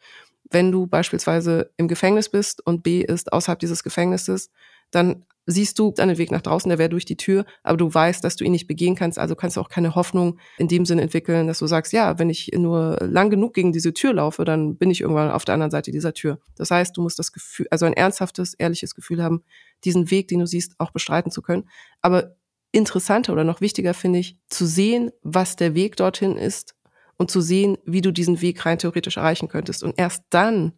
[0.49, 4.49] Wenn du beispielsweise im Gefängnis bist und B ist außerhalb dieses Gefängnisses,
[4.91, 8.23] dann siehst du einen Weg nach draußen, der wäre durch die Tür, aber du weißt,
[8.23, 11.01] dass du ihn nicht begehen kannst, also kannst du auch keine Hoffnung in dem Sinne
[11.01, 14.77] entwickeln, dass du sagst, ja, wenn ich nur lang genug gegen diese Tür laufe, dann
[14.77, 16.39] bin ich irgendwann auf der anderen Seite dieser Tür.
[16.55, 19.43] Das heißt, du musst das Gefühl, also ein ernsthaftes, ehrliches Gefühl haben,
[19.83, 21.67] diesen Weg, den du siehst, auch bestreiten zu können.
[22.01, 22.35] Aber
[22.71, 26.75] interessanter oder noch wichtiger finde ich, zu sehen, was der Weg dorthin ist
[27.17, 29.83] und zu sehen, wie du diesen Weg rein theoretisch erreichen könntest.
[29.83, 30.73] Und erst dann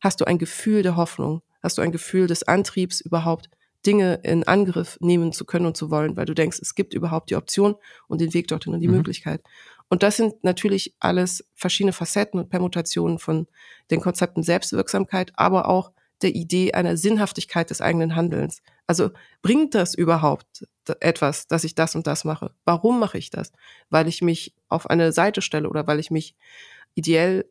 [0.00, 3.48] hast du ein Gefühl der Hoffnung, hast du ein Gefühl des Antriebs überhaupt,
[3.86, 7.30] Dinge in Angriff nehmen zu können und zu wollen, weil du denkst, es gibt überhaupt
[7.30, 7.76] die Option
[8.08, 8.96] und den Weg dorthin und die mhm.
[8.96, 9.42] Möglichkeit.
[9.88, 13.46] Und das sind natürlich alles verschiedene Facetten und Permutationen von
[13.90, 15.92] den Konzepten Selbstwirksamkeit, aber auch
[16.22, 18.62] der Idee einer Sinnhaftigkeit des eigenen Handelns.
[18.86, 19.10] Also
[19.42, 20.66] bringt das überhaupt
[21.00, 22.52] etwas, dass ich das und das mache?
[22.64, 23.52] Warum mache ich das?
[23.90, 26.34] Weil ich mich auf eine Seite stelle oder weil ich mich
[26.94, 27.44] ideell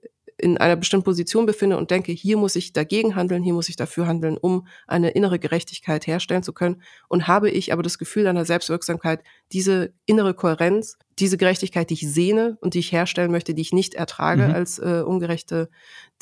[0.44, 3.78] in einer bestimmten Position befinde und denke, hier muss ich dagegen handeln, hier muss ich
[3.78, 6.82] dafür handeln, um eine innere Gerechtigkeit herstellen zu können.
[7.08, 12.12] Und habe ich aber das Gefühl einer Selbstwirksamkeit, diese innere Kohärenz, diese Gerechtigkeit, die ich
[12.12, 14.54] sehne und die ich herstellen möchte, die ich nicht ertrage mhm.
[14.54, 15.70] als äh, ungerechte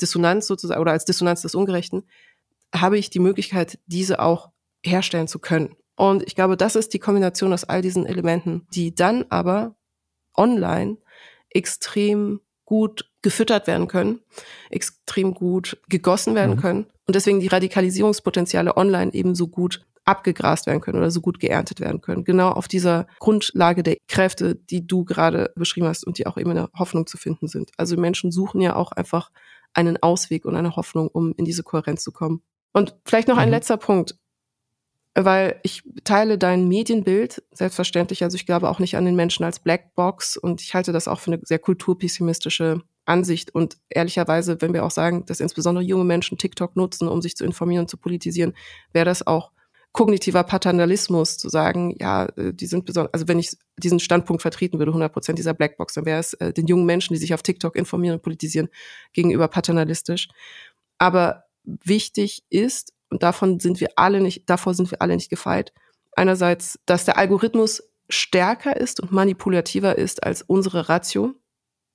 [0.00, 2.04] Dissonanz sozusagen oder als Dissonanz des Ungerechten,
[2.72, 4.50] habe ich die Möglichkeit, diese auch
[4.84, 5.74] herstellen zu können.
[5.96, 9.74] Und ich glaube, das ist die Kombination aus all diesen Elementen, die dann aber
[10.36, 10.98] online
[11.50, 14.20] extrem gut gefüttert werden können,
[14.70, 16.60] extrem gut gegossen werden mhm.
[16.60, 21.38] können und deswegen die Radikalisierungspotenziale online eben so gut abgegrast werden können oder so gut
[21.38, 22.24] geerntet werden können.
[22.24, 26.50] Genau auf dieser Grundlage der Kräfte, die du gerade beschrieben hast und die auch eben
[26.50, 27.70] in der Hoffnung zu finden sind.
[27.76, 29.30] Also Menschen suchen ja auch einfach
[29.74, 32.42] einen Ausweg und eine Hoffnung, um in diese Kohärenz zu kommen.
[32.72, 33.54] Und vielleicht noch ein mhm.
[33.54, 34.16] letzter Punkt
[35.14, 38.24] weil ich teile dein Medienbild, selbstverständlich.
[38.24, 41.20] Also ich glaube auch nicht an den Menschen als Blackbox und ich halte das auch
[41.20, 43.54] für eine sehr kulturpessimistische Ansicht.
[43.54, 47.44] Und ehrlicherweise, wenn wir auch sagen, dass insbesondere junge Menschen TikTok nutzen, um sich zu
[47.44, 48.54] informieren und zu politisieren,
[48.92, 49.50] wäre das auch
[49.92, 54.78] kognitiver Paternalismus zu sagen, ja, äh, die sind besonders, also wenn ich diesen Standpunkt vertreten
[54.78, 57.42] würde, 100 Prozent dieser Blackbox, dann wäre es äh, den jungen Menschen, die sich auf
[57.42, 58.68] TikTok informieren und politisieren,
[59.12, 60.28] gegenüber paternalistisch.
[60.98, 65.72] Aber wichtig ist, und davon sind wir alle nicht, davor sind wir alle nicht gefeit.
[66.12, 71.34] Einerseits, dass der Algorithmus stärker ist und manipulativer ist als unsere Ratio.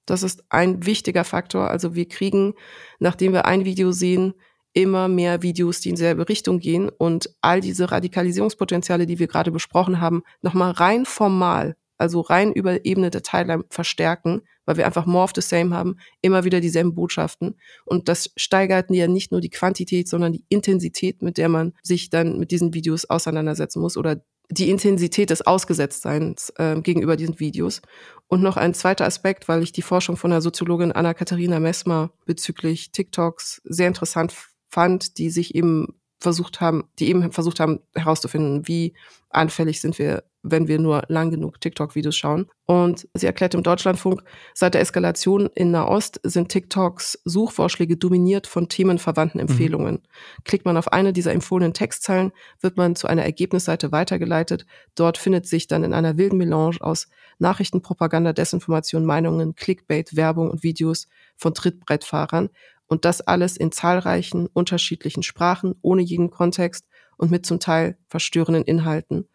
[0.07, 1.69] Das ist ein wichtiger Faktor.
[1.69, 2.55] Also wir kriegen,
[2.97, 4.33] nachdem wir ein Video sehen,
[4.73, 9.51] immer mehr Videos, die in dieselbe Richtung gehen und all diese Radikalisierungspotenziale, die wir gerade
[9.51, 15.05] besprochen haben, nochmal rein formal also rein über Ebene der Teile verstärken, weil wir einfach
[15.05, 17.55] more of the same haben, immer wieder dieselben Botschaften.
[17.85, 22.09] Und das steigert ja nicht nur die Quantität, sondern die Intensität, mit der man sich
[22.09, 27.81] dann mit diesen Videos auseinandersetzen muss oder die Intensität des Ausgesetztseins äh, gegenüber diesen Videos.
[28.27, 32.91] Und noch ein zweiter Aspekt, weil ich die Forschung von der Soziologin Anna-Katharina Messmer bezüglich
[32.91, 34.33] TikToks sehr interessant
[34.69, 38.93] fand, die sich eben versucht haben, die eben versucht haben herauszufinden, wie
[39.29, 42.47] anfällig sind wir, wenn wir nur lang genug TikTok-Videos schauen.
[42.65, 48.69] Und sie erklärt im Deutschlandfunk, seit der Eskalation in Nahost sind TikToks Suchvorschläge dominiert von
[48.69, 49.47] themenverwandten mhm.
[49.47, 49.93] Empfehlungen.
[49.95, 50.43] Mhm.
[50.45, 54.65] Klickt man auf eine dieser empfohlenen Textzeilen, wird man zu einer Ergebnisseite weitergeleitet.
[54.95, 57.07] Dort findet sich dann in einer wilden Melange aus
[57.39, 62.49] Nachrichten, Propaganda, Desinformation, Meinungen, Clickbait, Werbung und Videos von Trittbrettfahrern
[62.87, 66.85] und das alles in zahlreichen unterschiedlichen Sprachen, ohne jeden Kontext
[67.17, 69.27] und mit zum Teil verstörenden Inhalten.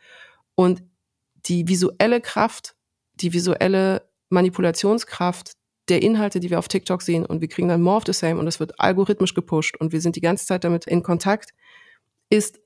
[0.54, 0.82] Und
[1.46, 2.74] die visuelle Kraft,
[3.14, 5.52] die visuelle Manipulationskraft
[5.88, 8.38] der Inhalte, die wir auf TikTok sehen und wir kriegen dann more of the same
[8.38, 11.50] und es wird algorithmisch gepusht und wir sind die ganze Zeit damit in Kontakt,
[12.30, 12.60] ist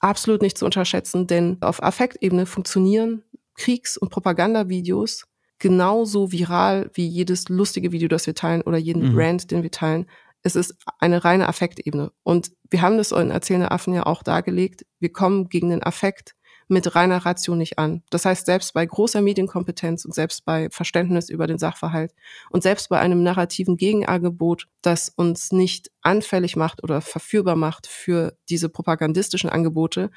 [0.00, 5.26] absolut nicht zu unterschätzen, denn auf Affektebene funktionieren Kriegs- und Propagandavideos
[5.60, 9.14] genauso viral wie jedes lustige Video, das wir teilen oder jeden mhm.
[9.14, 10.06] Brand, den wir teilen.
[10.42, 12.10] Es ist eine reine Affektebene.
[12.24, 14.86] Und wir haben das in Erzählende Affen ja auch dargelegt.
[14.98, 16.34] Wir kommen gegen den Affekt
[16.70, 18.02] mit reiner Ratio nicht an.
[18.10, 22.14] Das heißt, selbst bei großer Medienkompetenz und selbst bei Verständnis über den Sachverhalt
[22.48, 28.36] und selbst bei einem narrativen Gegenangebot, das uns nicht anfällig macht oder verführbar macht für
[28.48, 30.10] diese propagandistischen Angebote,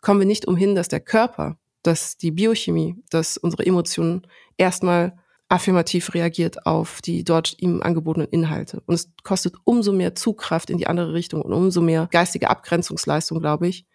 [0.00, 5.16] kommen wir nicht umhin, dass der Körper dass die Biochemie, dass unsere Emotionen erstmal
[5.48, 8.82] affirmativ reagiert auf die dort ihm angebotenen Inhalte.
[8.86, 13.38] Und es kostet umso mehr Zugkraft in die andere Richtung und umso mehr geistige Abgrenzungsleistung,
[13.38, 13.86] glaube ich,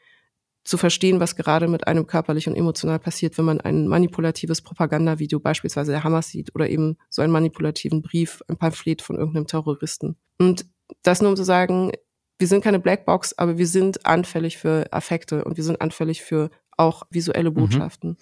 [0.64, 5.40] zu verstehen, was gerade mit einem körperlich und emotional passiert, wenn man ein manipulatives Propagandavideo
[5.40, 10.18] beispielsweise der Hamas sieht oder eben so einen manipulativen Brief, ein Pamphlet von irgendeinem Terroristen.
[10.38, 10.66] Und
[11.02, 11.92] das nur um zu sagen,
[12.38, 16.52] wir sind keine Blackbox, aber wir sind anfällig für Affekte und wir sind anfällig für
[16.82, 17.56] auch visuelle mhm.
[17.56, 18.10] Botschaften.
[18.12, 18.18] Mhm.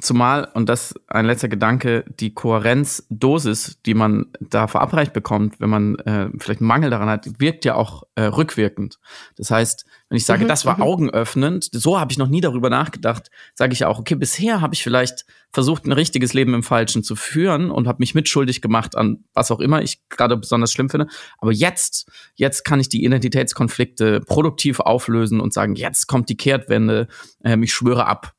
[0.00, 5.96] Zumal, und das ein letzter Gedanke, die Kohärenzdosis, die man da verabreicht bekommt, wenn man
[6.00, 8.98] äh, vielleicht einen Mangel daran hat, wirkt ja auch äh, rückwirkend.
[9.36, 10.82] Das heißt, wenn ich sage, mhm, das war mhm.
[10.82, 14.82] augenöffnend, so habe ich noch nie darüber nachgedacht, sage ich auch, okay, bisher habe ich
[14.82, 19.24] vielleicht versucht, ein richtiges Leben im Falschen zu führen und habe mich mitschuldig gemacht an
[19.32, 21.08] was auch immer ich gerade besonders schlimm finde.
[21.38, 27.08] Aber jetzt, jetzt kann ich die Identitätskonflikte produktiv auflösen und sagen, jetzt kommt die Kehrtwende,
[27.42, 28.34] ähm, ich schwöre ab.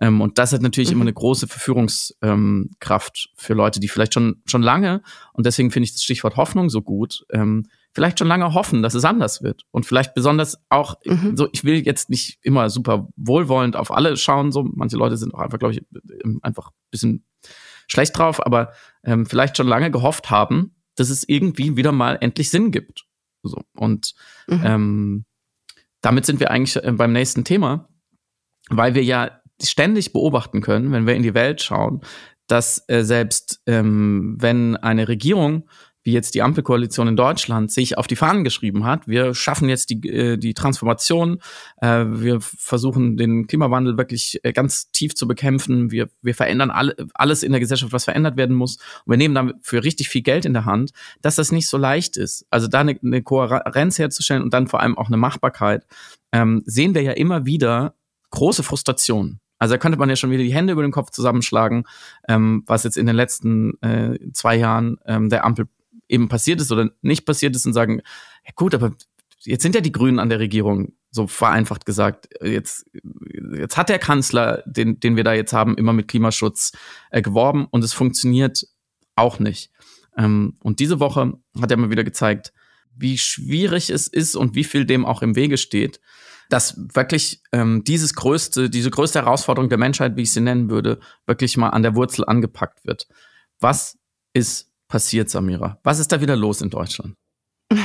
[0.00, 0.96] Ähm, und das hat natürlich mhm.
[0.96, 5.84] immer eine große Verführungskraft ähm, für Leute, die vielleicht schon, schon lange, und deswegen finde
[5.84, 9.62] ich das Stichwort Hoffnung so gut, ähm, vielleicht schon lange hoffen, dass es anders wird.
[9.70, 11.36] Und vielleicht besonders auch, mhm.
[11.36, 15.34] so, ich will jetzt nicht immer super wohlwollend auf alle schauen, so, manche Leute sind
[15.34, 15.82] auch einfach, glaube ich,
[16.42, 17.24] einfach ein bisschen
[17.86, 18.72] schlecht drauf, aber
[19.02, 23.06] ähm, vielleicht schon lange gehofft haben, dass es irgendwie wieder mal endlich Sinn gibt.
[23.42, 23.62] So.
[23.74, 24.14] Und
[24.46, 24.62] mhm.
[24.64, 25.24] ähm,
[26.00, 27.88] damit sind wir eigentlich äh, beim nächsten Thema,
[28.68, 32.00] weil wir ja ständig beobachten können, wenn wir in die Welt schauen,
[32.46, 35.64] dass äh, selbst ähm, wenn eine Regierung
[36.06, 39.08] wie jetzt die Ampelkoalition in Deutschland sich auf die Fahnen geschrieben hat.
[39.08, 41.40] Wir schaffen jetzt die, äh, die Transformation.
[41.78, 45.90] Äh, wir versuchen den Klimawandel wirklich äh, ganz tief zu bekämpfen.
[45.90, 48.76] Wir, wir verändern alle, alles in der Gesellschaft, was verändert werden muss.
[49.04, 50.92] Und wir nehmen dafür richtig viel Geld in der Hand,
[51.22, 52.46] dass das nicht so leicht ist.
[52.50, 55.84] Also da eine, eine Kohärenz herzustellen und dann vor allem auch eine Machbarkeit,
[56.30, 57.96] ähm, sehen wir ja immer wieder
[58.30, 59.40] große Frustration.
[59.58, 61.84] Also da könnte man ja schon wieder die Hände über den Kopf zusammenschlagen,
[62.28, 65.66] ähm, was jetzt in den letzten äh, zwei Jahren ähm, der Ampel
[66.08, 68.02] eben passiert ist oder nicht passiert ist und sagen,
[68.44, 68.94] ja gut, aber
[69.40, 72.28] jetzt sind ja die Grünen an der Regierung, so vereinfacht gesagt.
[72.42, 72.86] Jetzt,
[73.56, 76.72] jetzt hat der Kanzler, den, den wir da jetzt haben, immer mit Klimaschutz
[77.10, 78.66] äh, geworben und es funktioniert
[79.14, 79.70] auch nicht.
[80.16, 82.52] Ähm, und diese Woche hat er mal wieder gezeigt,
[82.94, 86.00] wie schwierig es ist und wie viel dem auch im Wege steht,
[86.48, 91.00] dass wirklich ähm, dieses größte, diese größte Herausforderung der Menschheit, wie ich sie nennen würde,
[91.26, 93.08] wirklich mal an der Wurzel angepackt wird.
[93.60, 93.98] Was
[94.32, 95.78] ist passiert, Samira?
[95.82, 97.14] Was ist da wieder los in Deutschland?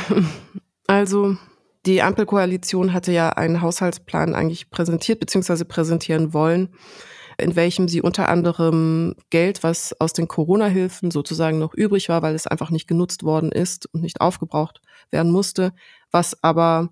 [0.87, 1.37] Also,
[1.85, 5.63] die Ampelkoalition hatte ja einen Haushaltsplan eigentlich präsentiert bzw.
[5.63, 6.75] präsentieren wollen,
[7.37, 12.35] in welchem sie unter anderem Geld, was aus den Corona-Hilfen sozusagen noch übrig war, weil
[12.35, 14.81] es einfach nicht genutzt worden ist und nicht aufgebraucht
[15.11, 15.71] werden musste,
[16.11, 16.89] was aber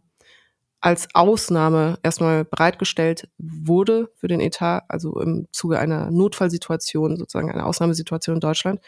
[0.82, 7.66] als Ausnahme erstmal bereitgestellt wurde für den Etat, also im Zuge einer Notfallsituation, sozusagen einer
[7.66, 8.80] Ausnahmesituation in Deutschland,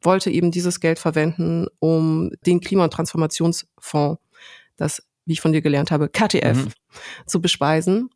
[0.00, 4.20] wollte eben dieses Geld verwenden, um den Klima- und Transformationsfonds,
[4.76, 6.72] das, wie ich von dir gelernt habe, KTF, mhm.
[7.26, 8.10] zu bespeisen.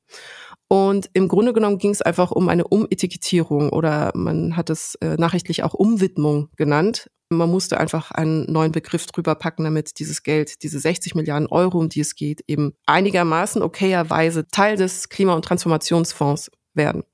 [0.69, 5.17] Und im Grunde genommen ging es einfach um eine Umetikettierung oder man hat es äh,
[5.17, 7.09] nachrichtlich auch Umwidmung genannt.
[7.29, 11.79] Man musste einfach einen neuen Begriff drüber packen, damit dieses Geld, diese 60 Milliarden Euro,
[11.79, 17.05] um die es geht, eben einigermaßen okayerweise Teil des Klima- und Transformationsfonds werden.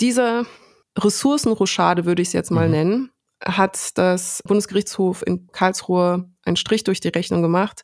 [0.00, 0.46] Diese
[0.98, 2.72] Ressourcenrochade würde ich es jetzt mal mhm.
[2.72, 3.10] nennen,
[3.44, 7.82] hat das Bundesgerichtshof in Karlsruhe einen Strich durch die Rechnung gemacht,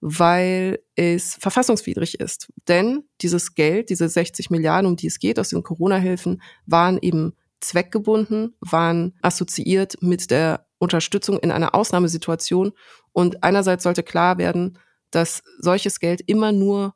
[0.00, 2.52] weil es verfassungswidrig ist.
[2.68, 7.34] Denn dieses Geld, diese 60 Milliarden, um die es geht aus den Corona-Hilfen, waren eben
[7.60, 12.72] zweckgebunden, waren assoziiert mit der Unterstützung in einer Ausnahmesituation.
[13.12, 14.78] Und einerseits sollte klar werden,
[15.10, 16.94] dass solches Geld immer nur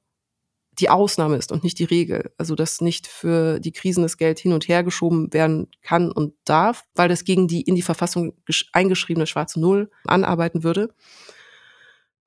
[0.78, 2.32] die Ausnahme ist und nicht die Regel.
[2.38, 6.34] Also dass nicht für die Krisen das Geld hin und her geschoben werden kann und
[6.44, 8.34] darf, weil das gegen die in die Verfassung
[8.72, 10.94] eingeschriebene schwarze Null anarbeiten würde.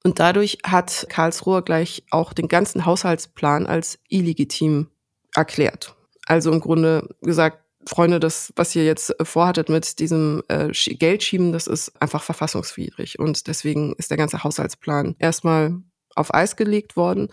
[0.06, 4.92] Und dadurch hat Karlsruhe gleich auch den ganzen Haushaltsplan als illegitim
[5.34, 5.96] erklärt.
[6.28, 11.66] Also im Grunde gesagt, Freunde, das, was ihr jetzt vorhattet mit diesem äh, Geldschieben, das
[11.66, 13.18] ist einfach verfassungswidrig.
[13.18, 15.80] Und deswegen ist der ganze Haushaltsplan erstmal
[16.14, 17.30] auf Eis gelegt worden.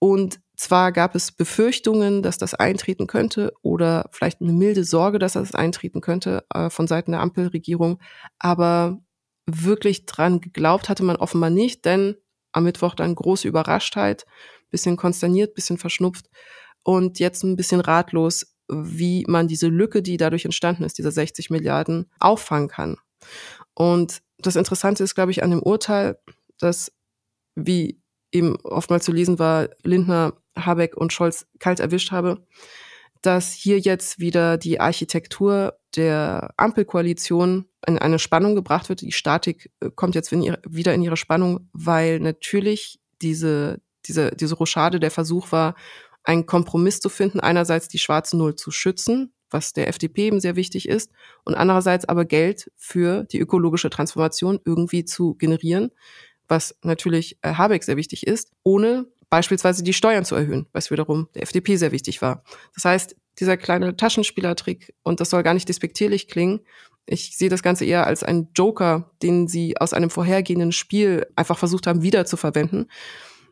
[0.00, 5.34] Und zwar gab es Befürchtungen, dass das eintreten könnte oder vielleicht eine milde Sorge, dass
[5.34, 8.00] das eintreten könnte äh, von Seiten der Ampelregierung.
[8.40, 8.98] Aber
[9.48, 12.16] wirklich dran geglaubt hatte man offenbar nicht, denn
[12.52, 14.26] am Mittwoch dann große Überraschtheit,
[14.70, 16.26] bisschen konsterniert, bisschen verschnupft
[16.82, 21.50] und jetzt ein bisschen ratlos, wie man diese Lücke, die dadurch entstanden ist, diese 60
[21.50, 22.96] Milliarden, auffangen kann.
[23.74, 26.18] Und das Interessante ist, glaube ich, an dem Urteil,
[26.58, 26.92] dass,
[27.54, 32.46] wie eben oftmals zu lesen war, Lindner Habeck und Scholz kalt erwischt habe,
[33.22, 39.00] dass hier jetzt wieder die Architektur der Ampelkoalition in eine Spannung gebracht wird.
[39.00, 45.00] Die Statik äh, kommt jetzt wieder in ihre Spannung, weil natürlich diese, diese, diese Rochade
[45.00, 45.74] der Versuch war,
[46.24, 50.56] einen Kompromiss zu finden, einerseits die schwarze Null zu schützen, was der FDP eben sehr
[50.56, 51.10] wichtig ist,
[51.44, 55.90] und andererseits aber Geld für die ökologische Transformation irgendwie zu generieren,
[56.48, 61.28] was natürlich äh, Habeck sehr wichtig ist, ohne beispielsweise die Steuern zu erhöhen, was wiederum
[61.34, 62.42] der FDP sehr wichtig war.
[62.74, 66.60] Das heißt, dieser kleine Taschenspielertrick, und das soll gar nicht despektierlich klingen,
[67.10, 71.56] ich sehe das Ganze eher als einen Joker, den sie aus einem vorhergehenden Spiel einfach
[71.58, 72.86] versucht haben, wieder zu verwenden.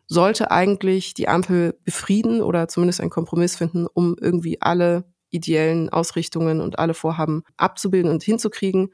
[0.07, 6.61] Sollte eigentlich die Ampel befrieden oder zumindest einen Kompromiss finden, um irgendwie alle ideellen Ausrichtungen
[6.61, 8.93] und alle Vorhaben abzubilden und hinzukriegen.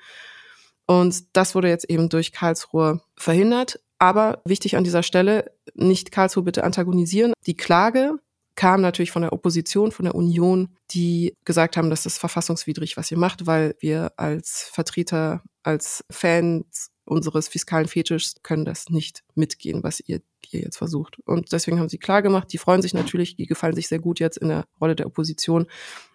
[0.87, 3.81] Und das wurde jetzt eben durch Karlsruhe verhindert.
[3.99, 7.33] Aber wichtig an dieser Stelle, nicht Karlsruhe bitte antagonisieren.
[7.47, 8.15] Die Klage
[8.55, 13.11] kam natürlich von der Opposition, von der Union, die gesagt haben, das ist verfassungswidrig, was
[13.11, 19.83] ihr macht, weil wir als Vertreter, als Fans unseres fiskalen Fetischs können das nicht mitgehen,
[19.83, 21.19] was ihr hier jetzt versucht.
[21.25, 24.21] Und deswegen haben sie klar gemacht, die freuen sich natürlich, die gefallen sich sehr gut
[24.21, 25.67] jetzt in der Rolle der Opposition.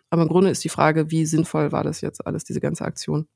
[0.09, 3.27] Aber im Grunde ist die Frage, wie sinnvoll war das jetzt alles, diese ganze Aktion?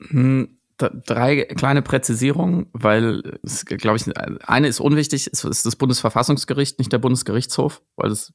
[0.00, 6.78] Hm, drei kleine Präzisierungen, weil es, glaube ich, eine ist unwichtig, es ist das Bundesverfassungsgericht,
[6.78, 8.32] nicht der Bundesgerichtshof, weil es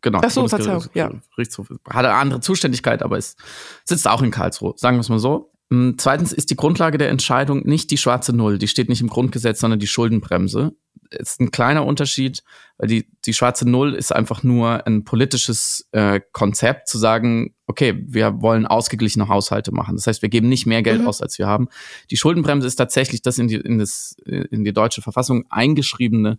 [0.00, 1.10] genau Ach so, Verzeihung, ja.
[1.34, 3.36] Gerichtshof hat eine andere Zuständigkeit, aber es
[3.84, 5.52] sitzt auch in Karlsruhe, sagen wir es mal so.
[5.70, 9.08] Hm, zweitens ist die Grundlage der Entscheidung nicht die schwarze Null, die steht nicht im
[9.08, 10.74] Grundgesetz, sondern die Schuldenbremse
[11.12, 12.42] ist ein kleiner Unterschied,
[12.78, 18.02] weil die, die schwarze Null ist einfach nur ein politisches äh, Konzept, zu sagen, okay,
[18.06, 19.96] wir wollen ausgeglichene Haushalte machen.
[19.96, 21.08] Das heißt, wir geben nicht mehr Geld mhm.
[21.08, 21.68] aus, als wir haben.
[22.10, 26.38] Die Schuldenbremse ist tatsächlich das in die, in das, in die deutsche Verfassung eingeschriebene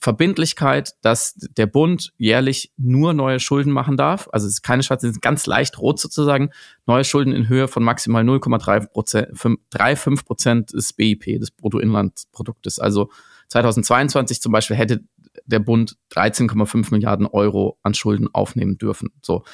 [0.00, 4.28] Verbindlichkeit, dass der Bund jährlich nur neue Schulden machen darf.
[4.32, 6.50] Also es ist keine schwarze, es ist ganz leicht rot sozusagen.
[6.86, 12.78] Neue Schulden in Höhe von maximal 0,35 Prozent, des BIP, des Bruttoinlandproduktes.
[12.78, 13.10] Also
[13.48, 15.04] 2022 zum Beispiel hätte
[15.44, 19.10] der Bund 13,5 Milliarden Euro an Schulden aufnehmen dürfen.
[19.22, 19.44] So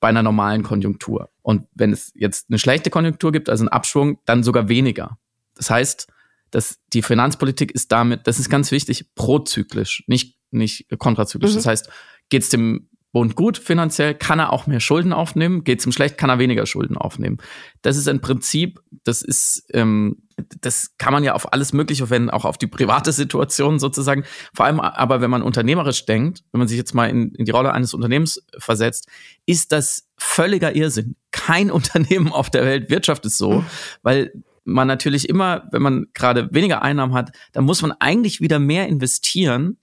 [0.00, 1.30] bei einer normalen Konjunktur.
[1.42, 5.18] Und wenn es jetzt eine schlechte Konjunktur gibt, also einen Abschwung, dann sogar weniger.
[5.54, 6.08] Das heißt,
[6.50, 11.52] dass die Finanzpolitik ist damit, das ist ganz wichtig, prozyklisch, nicht, nicht kontrazyklisch.
[11.52, 11.56] Mhm.
[11.56, 11.90] Das heißt,
[12.28, 15.64] geht es dem Bund gut finanziell, kann er auch mehr Schulden aufnehmen.
[15.64, 17.38] Geht es ihm schlecht, kann er weniger Schulden aufnehmen.
[17.80, 20.18] Das ist ein Prinzip, das ist, ähm,
[20.60, 24.24] das kann man ja auf alles Mögliche wenn auch auf die private Situation sozusagen.
[24.54, 27.50] Vor allem aber, wenn man unternehmerisch denkt, wenn man sich jetzt mal in, in die
[27.50, 29.08] Rolle eines Unternehmens versetzt,
[29.46, 31.16] ist das völliger Irrsinn.
[31.30, 33.66] Kein Unternehmen auf der Welt wirtschaftet so, mhm.
[34.02, 34.32] weil
[34.68, 38.86] man natürlich immer, wenn man gerade weniger Einnahmen hat, dann muss man eigentlich wieder mehr
[38.86, 39.78] investieren.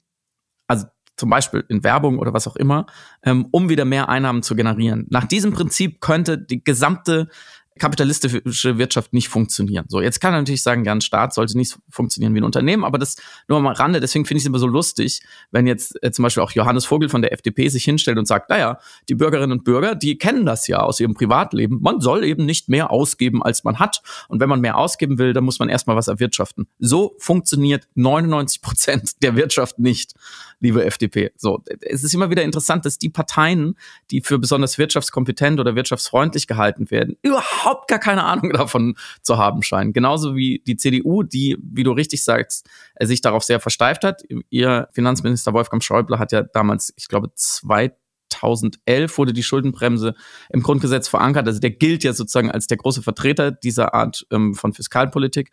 [0.68, 0.86] Also
[1.18, 2.86] zum Beispiel in Werbung oder was auch immer,
[3.24, 5.08] ähm, um wieder mehr Einnahmen zu generieren.
[5.10, 7.30] Nach diesem Prinzip könnte die gesamte
[7.78, 9.86] kapitalistische Wirtschaft nicht funktionieren.
[9.90, 12.86] So, jetzt kann er natürlich sagen, ja, ein Staat sollte nicht funktionieren wie ein Unternehmen,
[12.86, 13.18] aber das
[13.50, 14.00] nur am Rande.
[14.00, 15.22] Deswegen finde ich es immer so lustig,
[15.52, 18.50] wenn jetzt äh, zum Beispiel auch Johannes Vogel von der FDP sich hinstellt und sagt,
[18.50, 21.82] naja, die Bürgerinnen und Bürger, die kennen das ja aus ihrem Privatleben.
[21.82, 24.02] Man soll eben nicht mehr ausgeben, als man hat.
[24.30, 26.68] Und wenn man mehr ausgeben will, dann muss man erstmal was erwirtschaften.
[26.80, 30.14] So funktioniert 99 Prozent der Wirtschaft nicht,
[30.62, 31.32] liebe FDP.
[31.36, 33.76] So, es ist immer wieder interessant, dass die Parteien,
[34.12, 39.38] die für besonders wirtschaftskompetent oder wirtschaftsfreundlich gehalten werden, überhaupt überhaupt gar keine Ahnung davon zu
[39.38, 39.94] haben scheinen.
[39.94, 42.68] Genauso wie die CDU, die, wie du richtig sagst,
[43.00, 44.24] sich darauf sehr versteift hat.
[44.50, 50.16] Ihr Finanzminister Wolfgang Schäuble hat ja damals, ich glaube, 2011 wurde die Schuldenbremse
[50.50, 51.48] im Grundgesetz verankert.
[51.48, 55.52] Also der gilt ja sozusagen als der große Vertreter dieser Art ähm, von Fiskalpolitik.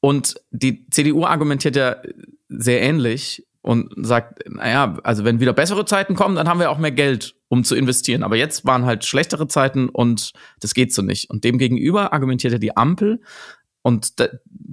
[0.00, 1.96] Und die CDU argumentiert ja
[2.48, 6.78] sehr ähnlich und sagt, naja, also wenn wieder bessere Zeiten kommen, dann haben wir auch
[6.78, 8.22] mehr Geld, um zu investieren.
[8.22, 11.30] Aber jetzt waren halt schlechtere Zeiten und das geht so nicht.
[11.30, 13.20] Und demgegenüber argumentierte die Ampel
[13.82, 14.14] und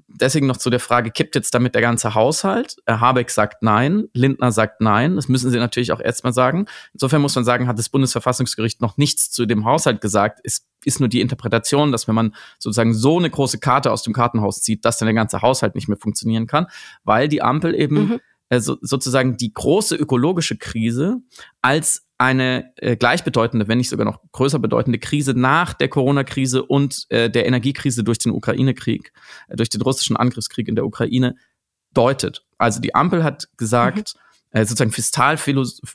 [0.08, 2.78] deswegen noch zu der Frage, kippt jetzt damit der ganze Haushalt?
[2.88, 5.16] Habeck sagt nein, Lindner sagt nein.
[5.16, 6.66] Das müssen sie natürlich auch erstmal sagen.
[6.94, 10.40] Insofern muss man sagen, hat das Bundesverfassungsgericht noch nichts zu dem Haushalt gesagt.
[10.44, 14.14] Es ist nur die Interpretation, dass wenn man sozusagen so eine große Karte aus dem
[14.14, 16.68] Kartenhaus zieht, dass dann der ganze Haushalt nicht mehr funktionieren kann,
[17.04, 18.20] weil die Ampel eben mhm
[18.50, 21.18] also sozusagen die große ökologische Krise
[21.62, 27.05] als eine äh, gleichbedeutende, wenn nicht sogar noch größer bedeutende Krise nach der Corona-Krise und
[27.09, 29.11] äh, der Energiekrise durch den Ukraine-Krieg,
[29.49, 31.36] äh, durch den russischen Angriffskrieg in der Ukraine
[31.93, 32.45] deutet.
[32.57, 34.26] Also die Ampel hat gesagt, mhm
[34.56, 35.38] äh, sozusagen fistal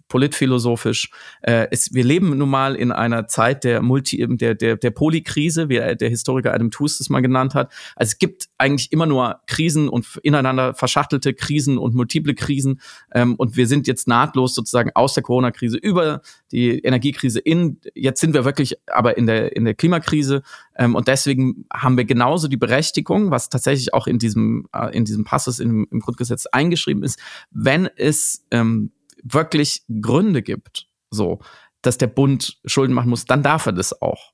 [0.09, 1.11] politphilosophisch.
[1.41, 5.71] Äh, es, wir leben nun mal in einer Zeit der Multi, der, der, der Polykrise,
[5.71, 7.73] wie der Historiker Adam Tooze das mal genannt hat.
[7.97, 12.83] Also es gibt eigentlich immer nur Krisen und ineinander verschachtelte Krisen und multiple Krisen.
[13.15, 16.21] Ähm, und wir sind jetzt nahtlos sozusagen aus der Corona-Krise über
[16.53, 20.43] die Energiekrise in, jetzt sind wir wirklich aber in der, in der Klimakrise.
[20.77, 25.05] Ähm, und deswegen haben wir genauso die Berechtigung, was tatsächlich auch in diesem, äh, in
[25.05, 27.21] diesem Passus im, im Grundgesetz eingeschrieben ist,
[27.51, 28.93] wenn es ähm,
[29.23, 31.41] wirklich Gründe gibt, so,
[31.83, 34.33] dass der Bund Schulden machen muss, dann darf er das auch.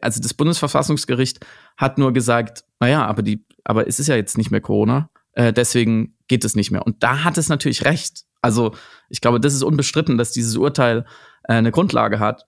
[0.00, 1.44] Also das Bundesverfassungsgericht
[1.76, 5.52] hat nur gesagt, naja, aber die, aber es ist ja jetzt nicht mehr Corona, äh,
[5.52, 6.86] deswegen geht es nicht mehr.
[6.86, 8.24] Und da hat es natürlich recht.
[8.42, 8.74] Also
[9.08, 11.06] ich glaube, das ist unbestritten, dass dieses Urteil
[11.44, 12.44] äh, eine Grundlage hat.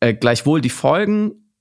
[0.00, 1.52] äh, gleichwohl die Folgen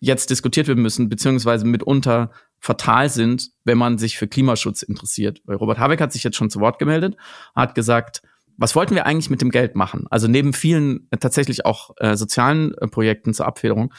[0.00, 2.30] jetzt diskutiert werden müssen, beziehungsweise mitunter
[2.60, 5.40] fatal sind, wenn man sich für Klimaschutz interessiert.
[5.44, 7.16] Weil Robert Habeck hat sich jetzt schon zu Wort gemeldet,
[7.54, 8.22] hat gesagt,
[8.56, 10.06] was wollten wir eigentlich mit dem Geld machen?
[10.10, 13.92] Also neben vielen äh, tatsächlich auch äh, sozialen äh, Projekten zur Abfederung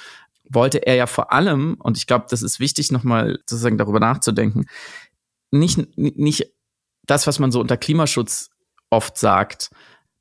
[0.51, 4.65] wollte er ja vor allem, und ich glaube, das ist wichtig, nochmal sozusagen darüber nachzudenken,
[5.51, 6.51] nicht, nicht
[7.03, 8.49] das, was man so unter Klimaschutz
[8.89, 9.71] oft sagt,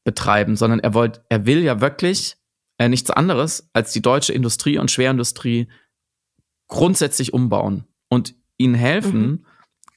[0.04, 2.36] betreiben, sondern er wollte, er will ja wirklich
[2.78, 5.68] äh, nichts anderes als die deutsche Industrie und Schwerindustrie
[6.68, 9.46] grundsätzlich umbauen und ihnen helfen, mhm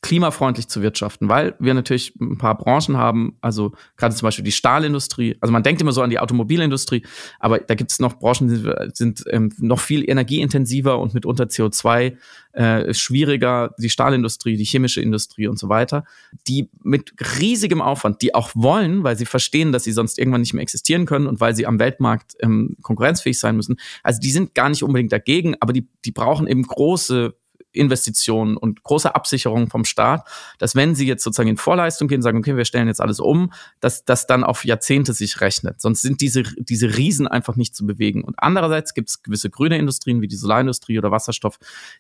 [0.02, 4.52] klimafreundlich zu wirtschaften, weil wir natürlich ein paar Branchen haben, also gerade zum Beispiel die
[4.52, 5.38] Stahlindustrie.
[5.42, 7.04] Also man denkt immer so an die Automobilindustrie,
[7.40, 12.18] aber da gibt es noch Branchen, die sind ähm, noch viel energieintensiver und mitunter CO2
[12.54, 13.76] äh, schwieriger.
[13.78, 16.04] Die Stahlindustrie, die chemische Industrie und so weiter,
[16.48, 20.56] die mit riesigem Aufwand, die auch wollen, weil sie verstehen, dass sie sonst irgendwann nicht
[20.56, 23.78] mehr existieren können und weil sie am Weltmarkt ähm, konkurrenzfähig sein müssen.
[24.02, 27.36] Also die sind gar nicht unbedingt dagegen, aber die, die brauchen eben große
[27.74, 32.40] Investitionen und große Absicherung vom Staat, dass wenn sie jetzt sozusagen in Vorleistung gehen, sagen,
[32.40, 35.82] okay, wir stellen jetzt alles um, dass das dann auf Jahrzehnte sich rechnet.
[35.82, 38.24] Sonst sind diese, diese Riesen einfach nicht zu bewegen.
[38.24, 41.58] Und andererseits gibt es gewisse grüne Industrien wie die Solarindustrie oder Wasserstoff,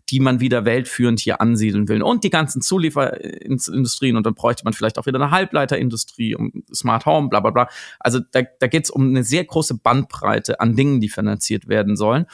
[0.09, 2.01] die man wieder weltführend hier ansiedeln will.
[2.01, 7.05] Und die ganzen Zulieferindustrien und dann bräuchte man vielleicht auch wieder eine Halbleiterindustrie, um Smart
[7.05, 7.69] Home, bla bla bla.
[7.99, 11.95] Also da, da geht es um eine sehr große Bandbreite an Dingen, die finanziert werden
[11.95, 12.25] sollen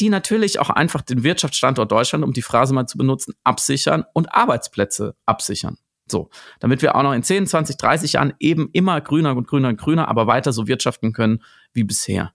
[0.00, 4.34] die natürlich auch einfach den Wirtschaftsstandort Deutschland, um die Phrase mal zu benutzen, absichern und
[4.34, 5.78] Arbeitsplätze absichern.
[6.10, 6.30] So,
[6.60, 9.78] damit wir auch noch in 10, 20, 30 Jahren eben immer grüner und grüner und
[9.78, 11.42] grüner, aber weiter so wirtschaften können
[11.72, 12.32] wie bisher.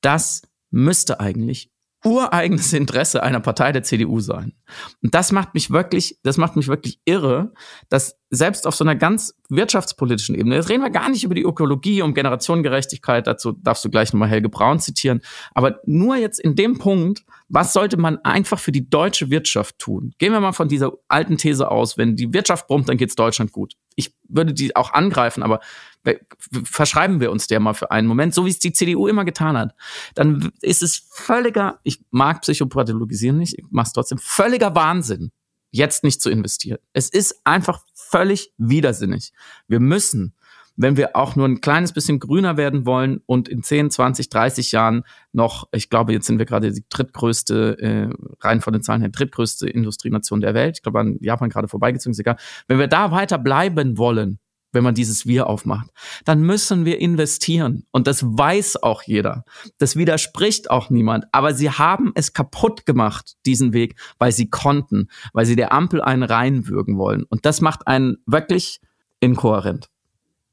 [0.00, 1.71] Das müsste eigentlich
[2.04, 4.54] ureigenes Interesse einer Partei der CDU sein.
[5.02, 7.52] Und das macht mich wirklich, das macht mich wirklich irre,
[7.88, 11.42] dass selbst auf so einer ganz wirtschaftspolitischen Ebene, jetzt reden wir gar nicht über die
[11.42, 15.20] Ökologie, um Generationengerechtigkeit, dazu darfst du gleich nochmal Helge Braun zitieren,
[15.52, 20.14] aber nur jetzt in dem Punkt, was sollte man einfach für die deutsche Wirtschaft tun?
[20.18, 23.52] Gehen wir mal von dieser alten These aus, wenn die Wirtschaft brummt, dann geht's Deutschland
[23.52, 23.74] gut.
[23.94, 25.60] Ich würde die auch angreifen, aber
[26.64, 29.56] verschreiben wir uns der mal für einen Moment, so wie es die CDU immer getan
[29.56, 29.74] hat,
[30.14, 35.30] dann ist es völliger, ich mag Psychopathologisieren nicht, ich mache es trotzdem, völliger Wahnsinn,
[35.70, 36.78] jetzt nicht zu investieren.
[36.92, 39.32] Es ist einfach völlig widersinnig.
[39.68, 40.34] Wir müssen,
[40.76, 44.72] wenn wir auch nur ein kleines bisschen grüner werden wollen und in 10, 20, 30
[44.72, 49.02] Jahren noch, ich glaube, jetzt sind wir gerade die drittgrößte, äh, rein von den Zahlen
[49.02, 50.78] her, drittgrößte Industrienation der Welt.
[50.78, 52.36] Ich glaube, an Japan gerade vorbeigezogen, ist egal.
[52.68, 54.38] Wenn wir da weiter bleiben wollen,
[54.72, 55.90] wenn man dieses Wir aufmacht,
[56.24, 57.84] dann müssen wir investieren.
[57.92, 59.44] Und das weiß auch jeder.
[59.78, 61.26] Das widerspricht auch niemand.
[61.32, 66.00] Aber sie haben es kaputt gemacht, diesen Weg, weil sie konnten, weil sie der Ampel
[66.00, 67.24] einen reinwürgen wollen.
[67.24, 68.80] Und das macht einen wirklich
[69.20, 69.88] inkohärent.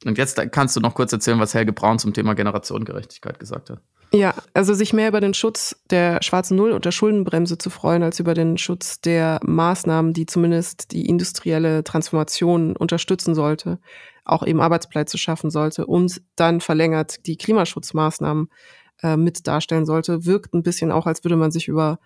[0.05, 3.81] Und jetzt kannst du noch kurz erzählen, was Helge Braun zum Thema Generationengerechtigkeit gesagt hat.
[4.11, 8.01] Ja, also sich mehr über den Schutz der schwarzen Null und der Schuldenbremse zu freuen,
[8.01, 13.79] als über den Schutz der Maßnahmen, die zumindest die industrielle Transformation unterstützen sollte,
[14.25, 18.49] auch eben Arbeitsplätze schaffen sollte und dann verlängert die Klimaschutzmaßnahmen
[19.03, 21.99] äh, mit darstellen sollte, wirkt ein bisschen auch, als würde man sich über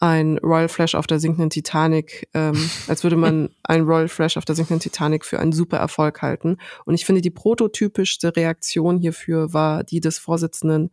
[0.00, 4.44] ein Royal Flash auf der sinkenden Titanic, ähm, als würde man ein Royal Flash auf
[4.44, 6.58] der sinkenden Titanic für einen super Erfolg halten.
[6.84, 10.90] Und ich finde, die prototypischste Reaktion hierfür war die des Vorsitzenden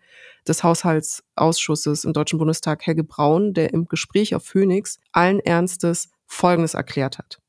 [0.48, 6.74] des Haushaltsausschusses im Deutschen Bundestag, Helge Braun, der im Gespräch auf Phoenix allen Ernstes Folgendes
[6.74, 7.40] erklärt hat.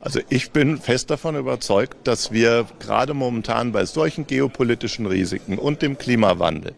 [0.00, 5.80] Also ich bin fest davon überzeugt, dass wir gerade momentan bei solchen geopolitischen Risiken und
[5.80, 6.74] dem Klimawandel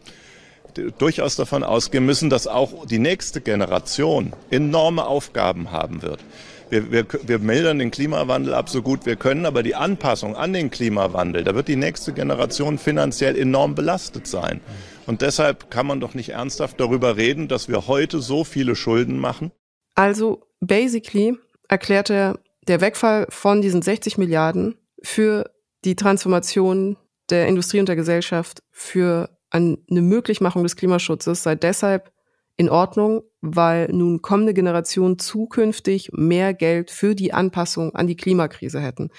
[0.99, 6.21] durchaus davon ausgehen müssen, dass auch die nächste Generation enorme Aufgaben haben wird.
[6.69, 10.53] Wir, wir, wir mildern den Klimawandel ab so gut wir können, aber die Anpassung an
[10.53, 14.61] den Klimawandel, da wird die nächste Generation finanziell enorm belastet sein.
[15.07, 19.19] Und deshalb kann man doch nicht ernsthaft darüber reden, dass wir heute so viele Schulden
[19.19, 19.53] machen.
[19.95, 25.51] Also basically erklärt er der Wegfall von diesen 60 Milliarden für
[25.85, 26.97] die Transformation
[27.31, 32.13] der Industrie und der Gesellschaft für eine Möglichmachung des Klimaschutzes sei deshalb
[32.57, 38.81] in Ordnung, weil nun kommende Generationen zukünftig mehr Geld für die Anpassung an die Klimakrise
[38.81, 39.11] hätten.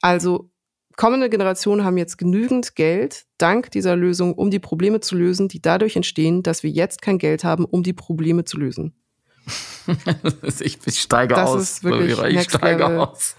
[0.00, 0.50] Also
[0.96, 5.62] kommende Generationen haben jetzt genügend Geld dank dieser Lösung, um die Probleme zu lösen, die
[5.62, 8.94] dadurch entstehen, dass wir jetzt kein Geld haben, um die Probleme zu lösen.
[10.60, 11.62] ich, steige das aus.
[11.62, 13.36] Ist wirklich ich steige Level aus.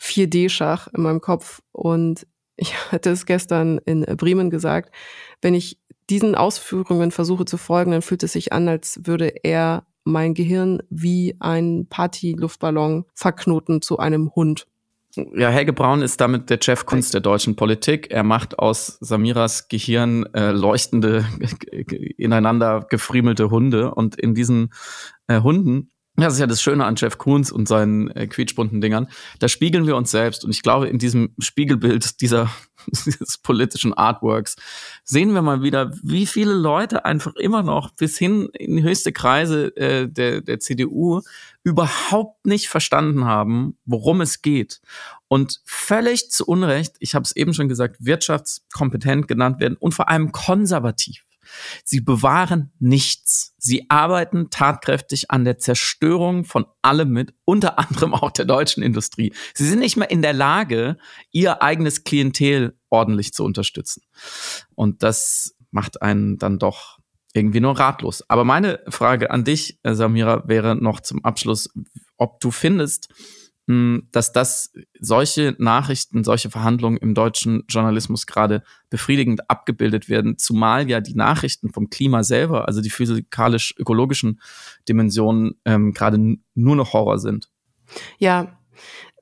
[0.00, 1.60] 4D-Schach in meinem Kopf.
[1.72, 2.26] Und
[2.56, 4.94] ich hatte es gestern in Bremen gesagt,
[5.42, 5.78] wenn ich
[6.10, 10.82] diesen Ausführungen versuche zu folgen, dann fühlt es sich an, als würde er mein Gehirn
[10.90, 14.66] wie ein Party-Luftballon verknoten zu einem Hund.
[15.16, 18.10] Ja, Helge Braun ist damit der Chefkunst der deutschen Politik.
[18.10, 21.24] Er macht aus Samiras Gehirn äh, leuchtende,
[22.18, 23.94] ineinander gefriemelte Hunde.
[23.94, 24.72] Und in diesen
[25.28, 29.08] äh, Hunden das ist ja das Schöne an Jeff Koons und seinen äh, quietschbunten Dingern.
[29.40, 30.44] Da spiegeln wir uns selbst.
[30.44, 32.50] Und ich glaube, in diesem Spiegelbild dieser,
[32.86, 34.54] dieses politischen Artworks
[35.02, 39.76] sehen wir mal wieder, wie viele Leute einfach immer noch bis hin in höchste Kreise
[39.76, 41.20] äh, der, der CDU
[41.64, 44.80] überhaupt nicht verstanden haben, worum es geht.
[45.26, 50.08] Und völlig zu Unrecht, ich habe es eben schon gesagt, wirtschaftskompetent genannt werden und vor
[50.08, 51.24] allem konservativ.
[51.84, 53.54] Sie bewahren nichts.
[53.58, 59.32] Sie arbeiten tatkräftig an der Zerstörung von allem mit, unter anderem auch der deutschen Industrie.
[59.54, 60.96] Sie sind nicht mehr in der Lage,
[61.30, 64.02] ihr eigenes Klientel ordentlich zu unterstützen.
[64.74, 66.98] Und das macht einen dann doch
[67.34, 68.22] irgendwie nur ratlos.
[68.28, 71.68] Aber meine Frage an dich, Samira, wäre noch zum Abschluss,
[72.16, 73.08] ob du findest,
[73.66, 81.00] dass das solche Nachrichten, solche Verhandlungen im deutschen Journalismus gerade befriedigend abgebildet werden, zumal ja
[81.00, 84.40] die Nachrichten vom Klima selber, also die physikalisch-ökologischen
[84.86, 87.48] Dimensionen, ähm, gerade nur noch Horror sind.
[88.18, 88.58] Ja,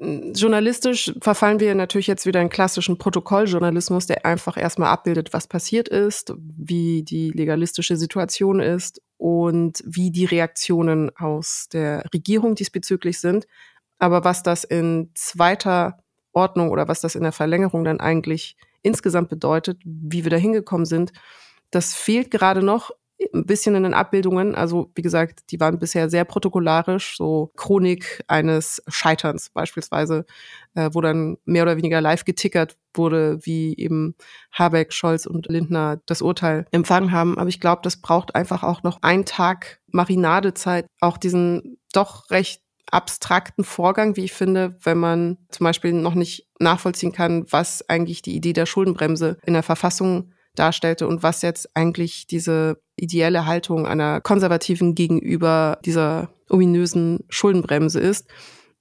[0.01, 5.89] Journalistisch verfallen wir natürlich jetzt wieder in klassischen Protokolljournalismus, der einfach erstmal abbildet, was passiert
[5.89, 13.47] ist, wie die legalistische Situation ist und wie die Reaktionen aus der Regierung diesbezüglich sind.
[14.03, 19.29] Aber was das in zweiter Ordnung oder was das in der Verlängerung dann eigentlich insgesamt
[19.29, 21.13] bedeutet, wie wir da hingekommen sind,
[21.71, 22.91] das fehlt gerade noch
[23.33, 24.57] ein bisschen in den Abbildungen.
[24.57, 30.27] Also wie gesagt, die waren bisher sehr protokollarisch, so Chronik eines Scheiterns beispielsweise,
[30.75, 34.17] äh, wo dann mehr oder weniger live getickert wurde, wie eben
[34.51, 37.39] Habeck, Scholz und Lindner das Urteil empfangen haben.
[37.39, 42.62] Aber ich glaube, das braucht einfach auch noch einen Tag Marinadezeit, auch diesen doch recht
[42.93, 48.23] abstrakten Vorgang, wie ich finde, wenn man zum Beispiel noch nicht nachvollziehen kann, was eigentlich
[48.23, 53.87] die Idee der Schuldenbremse in der Verfassung darstellte und was jetzt eigentlich diese ideelle Haltung
[53.87, 58.29] einer konservativen gegenüber dieser ominösen Schuldenbremse ist.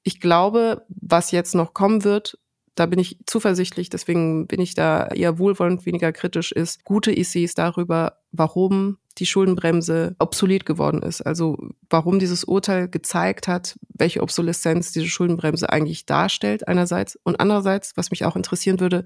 [0.04, 2.38] Ich glaube, was jetzt noch kommen wird,
[2.82, 7.54] da bin ich zuversichtlich, deswegen bin ich da eher wohlwollend, weniger kritisch, ist gute Essays
[7.54, 11.22] darüber, warum die Schuldenbremse obsolet geworden ist.
[11.22, 11.60] Also
[11.92, 17.20] warum dieses Urteil gezeigt hat, welche Obsoleszenz diese Schuldenbremse eigentlich darstellt einerseits.
[17.24, 19.06] Und andererseits, was mich auch interessieren würde,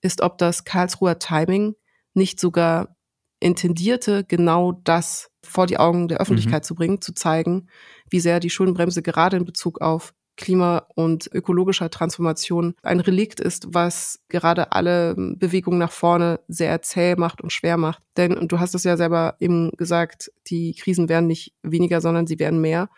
[0.00, 1.74] ist, ob das Karlsruher Timing
[2.14, 2.94] nicht sogar
[3.40, 6.66] intendierte, genau das vor die Augen der Öffentlichkeit mhm.
[6.66, 7.66] zu bringen, zu zeigen,
[8.10, 13.74] wie sehr die Schuldenbremse gerade in Bezug auf Klima- und ökologischer Transformation ein Relikt ist,
[13.74, 18.02] was gerade alle Bewegungen nach vorne sehr zäh macht und schwer macht.
[18.16, 22.26] Denn, und du hast es ja selber eben gesagt, die Krisen werden nicht weniger, sondern
[22.26, 22.88] sie werden mehr.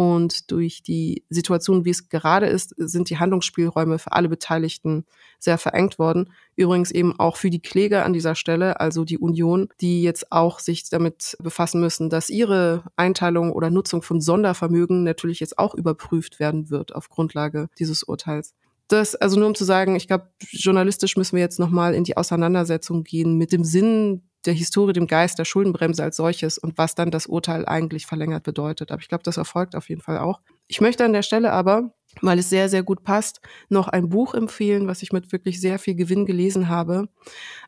[0.00, 5.04] Und durch die Situation, wie es gerade ist, sind die Handlungsspielräume für alle Beteiligten
[5.40, 6.30] sehr verengt worden.
[6.54, 10.60] Übrigens eben auch für die Kläger an dieser Stelle, also die Union, die jetzt auch
[10.60, 16.38] sich damit befassen müssen, dass ihre Einteilung oder Nutzung von Sondervermögen natürlich jetzt auch überprüft
[16.38, 18.54] werden wird auf Grundlage dieses Urteils.
[18.86, 22.16] Das, also nur um zu sagen, ich glaube, journalistisch müssen wir jetzt nochmal in die
[22.16, 26.94] Auseinandersetzung gehen mit dem Sinn der Historie, dem Geist der Schuldenbremse als solches und was
[26.94, 28.90] dann das Urteil eigentlich verlängert bedeutet.
[28.90, 30.40] Aber ich glaube, das erfolgt auf jeden Fall auch.
[30.68, 34.34] Ich möchte an der Stelle aber, weil es sehr, sehr gut passt, noch ein Buch
[34.34, 37.08] empfehlen, was ich mit wirklich sehr viel Gewinn gelesen habe,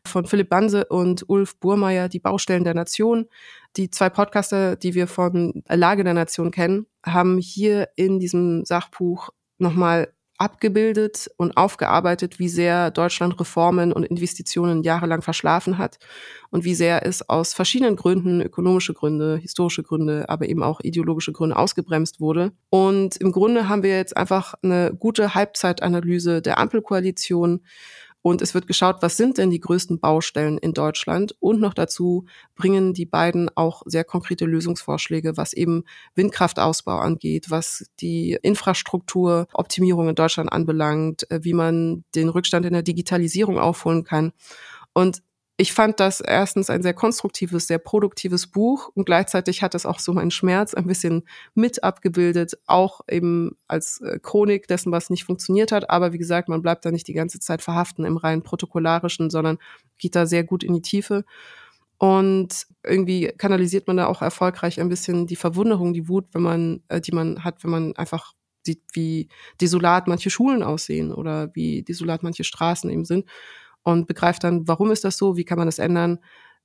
[0.05, 3.27] von Philipp Banse und Ulf Burmeier, Die Baustellen der Nation.
[3.77, 9.29] Die zwei Podcaster, die wir von Lage der Nation kennen, haben hier in diesem Sachbuch
[9.57, 15.99] nochmal abgebildet und aufgearbeitet, wie sehr Deutschland Reformen und Investitionen jahrelang verschlafen hat
[16.49, 21.31] und wie sehr es aus verschiedenen Gründen, ökonomische Gründe, historische Gründe, aber eben auch ideologische
[21.31, 22.53] Gründe ausgebremst wurde.
[22.71, 27.61] Und im Grunde haben wir jetzt einfach eine gute Halbzeitanalyse der Ampelkoalition
[28.21, 31.35] und es wird geschaut, was sind denn die größten Baustellen in Deutschland?
[31.39, 37.89] Und noch dazu bringen die beiden auch sehr konkrete Lösungsvorschläge, was eben Windkraftausbau angeht, was
[37.99, 44.33] die Infrastrukturoptimierung in Deutschland anbelangt, äh, wie man den Rückstand in der Digitalisierung aufholen kann.
[44.93, 45.23] Und
[45.61, 49.99] ich fand das erstens ein sehr konstruktives, sehr produktives Buch und gleichzeitig hat es auch
[49.99, 51.21] so meinen Schmerz ein bisschen
[51.53, 55.91] mit abgebildet, auch eben als äh, Chronik dessen, was nicht funktioniert hat.
[55.91, 59.59] Aber wie gesagt, man bleibt da nicht die ganze Zeit verhaften im rein protokollarischen, sondern
[59.99, 61.25] geht da sehr gut in die Tiefe.
[61.99, 66.81] Und irgendwie kanalisiert man da auch erfolgreich ein bisschen die Verwunderung, die Wut, wenn man,
[66.87, 68.33] äh, die man hat, wenn man einfach
[68.65, 69.29] sieht, wie
[69.61, 73.25] desolat manche Schulen aussehen oder wie desolat manche Straßen eben sind
[73.83, 76.19] und begreift dann, warum ist das so, wie kann man das ändern,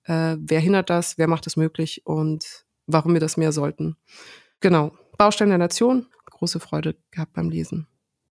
[0.05, 3.97] äh, wer hindert das, wer macht es möglich und warum wir das mehr sollten.
[4.61, 4.93] Genau.
[5.19, 7.87] Baustellen der Nation, große Freude gehabt beim Lesen.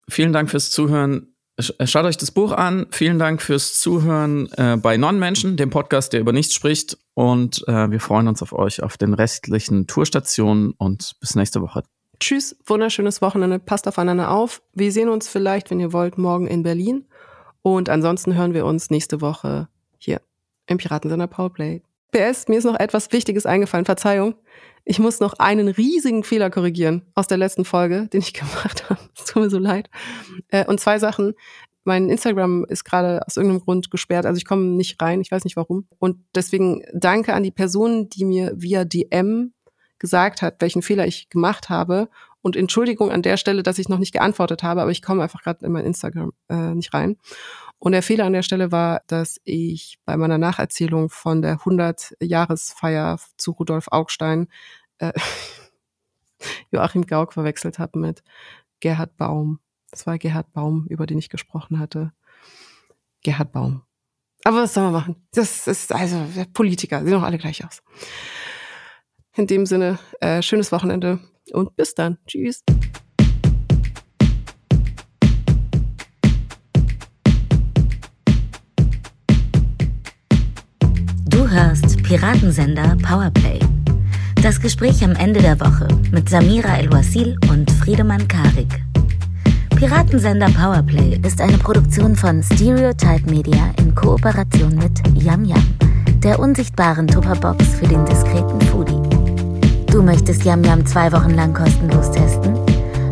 [0.09, 1.27] Vielen Dank fürs Zuhören.
[1.59, 2.87] Schaut euch das Buch an.
[2.91, 6.97] Vielen Dank fürs Zuhören äh, bei Non-Menschen, dem Podcast, der über nichts spricht.
[7.13, 11.83] Und äh, wir freuen uns auf euch auf den restlichen Tourstationen und bis nächste Woche.
[12.19, 13.59] Tschüss, wunderschönes Wochenende.
[13.59, 14.61] Passt aufeinander auf.
[14.73, 17.05] Wir sehen uns vielleicht, wenn ihr wollt, morgen in Berlin.
[17.61, 20.21] Und ansonsten hören wir uns nächste Woche hier
[20.67, 21.81] im Piratensender Powerplay.
[22.11, 23.85] PS, mir ist noch etwas Wichtiges eingefallen.
[23.85, 24.35] Verzeihung.
[24.83, 28.99] Ich muss noch einen riesigen Fehler korrigieren aus der letzten Folge, den ich gemacht habe.
[29.15, 29.89] Es tut mir so leid.
[30.49, 31.33] Äh, und zwei Sachen.
[31.83, 35.45] Mein Instagram ist gerade aus irgendeinem Grund gesperrt, also ich komme nicht rein, ich weiß
[35.45, 35.87] nicht warum.
[35.97, 39.51] Und deswegen danke an die Person, die mir via DM
[39.97, 42.07] gesagt hat, welchen Fehler ich gemacht habe.
[42.41, 45.43] Und Entschuldigung an der Stelle, dass ich noch nicht geantwortet habe, aber ich komme einfach
[45.43, 47.17] gerade in mein Instagram äh, nicht rein.
[47.77, 53.19] Und der Fehler an der Stelle war, dass ich bei meiner Nacherzählung von der 100-Jahresfeier
[53.37, 54.47] zu Rudolf Augstein
[54.99, 55.13] äh,
[56.71, 58.23] Joachim Gauck verwechselt habe mit
[58.79, 59.59] Gerhard Baum.
[59.89, 62.11] Das war Gerhard Baum, über den ich gesprochen hatte.
[63.23, 63.83] Gerhard Baum.
[64.43, 65.15] Aber was soll man machen?
[65.33, 67.83] Das ist also Politiker, sehen doch alle gleich aus.
[69.35, 71.19] In dem Sinne, äh, schönes Wochenende
[71.53, 72.17] und bis dann.
[72.27, 72.63] Tschüss.
[81.29, 83.59] Du hörst Piratensender Powerplay.
[84.41, 88.81] Das Gespräch am Ende der Woche mit Samira El-Wasil und Friedemann Karik.
[89.75, 95.63] Piratensender Powerplay ist eine Produktion von Stereotype Media in Kooperation mit Yam Yam,
[96.23, 99.00] der unsichtbaren Tupperbox für den diskreten Foodie.
[99.91, 102.57] Du möchtest Yam Yam zwei Wochen lang kostenlos testen?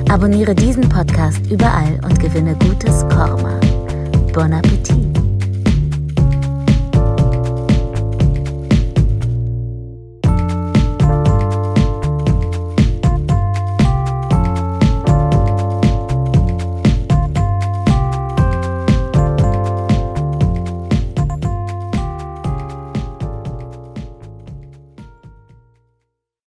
[0.10, 3.60] Abonniere diesen Podcast überall und gewinne gutes Korma.
[4.34, 5.29] Bon Appetit!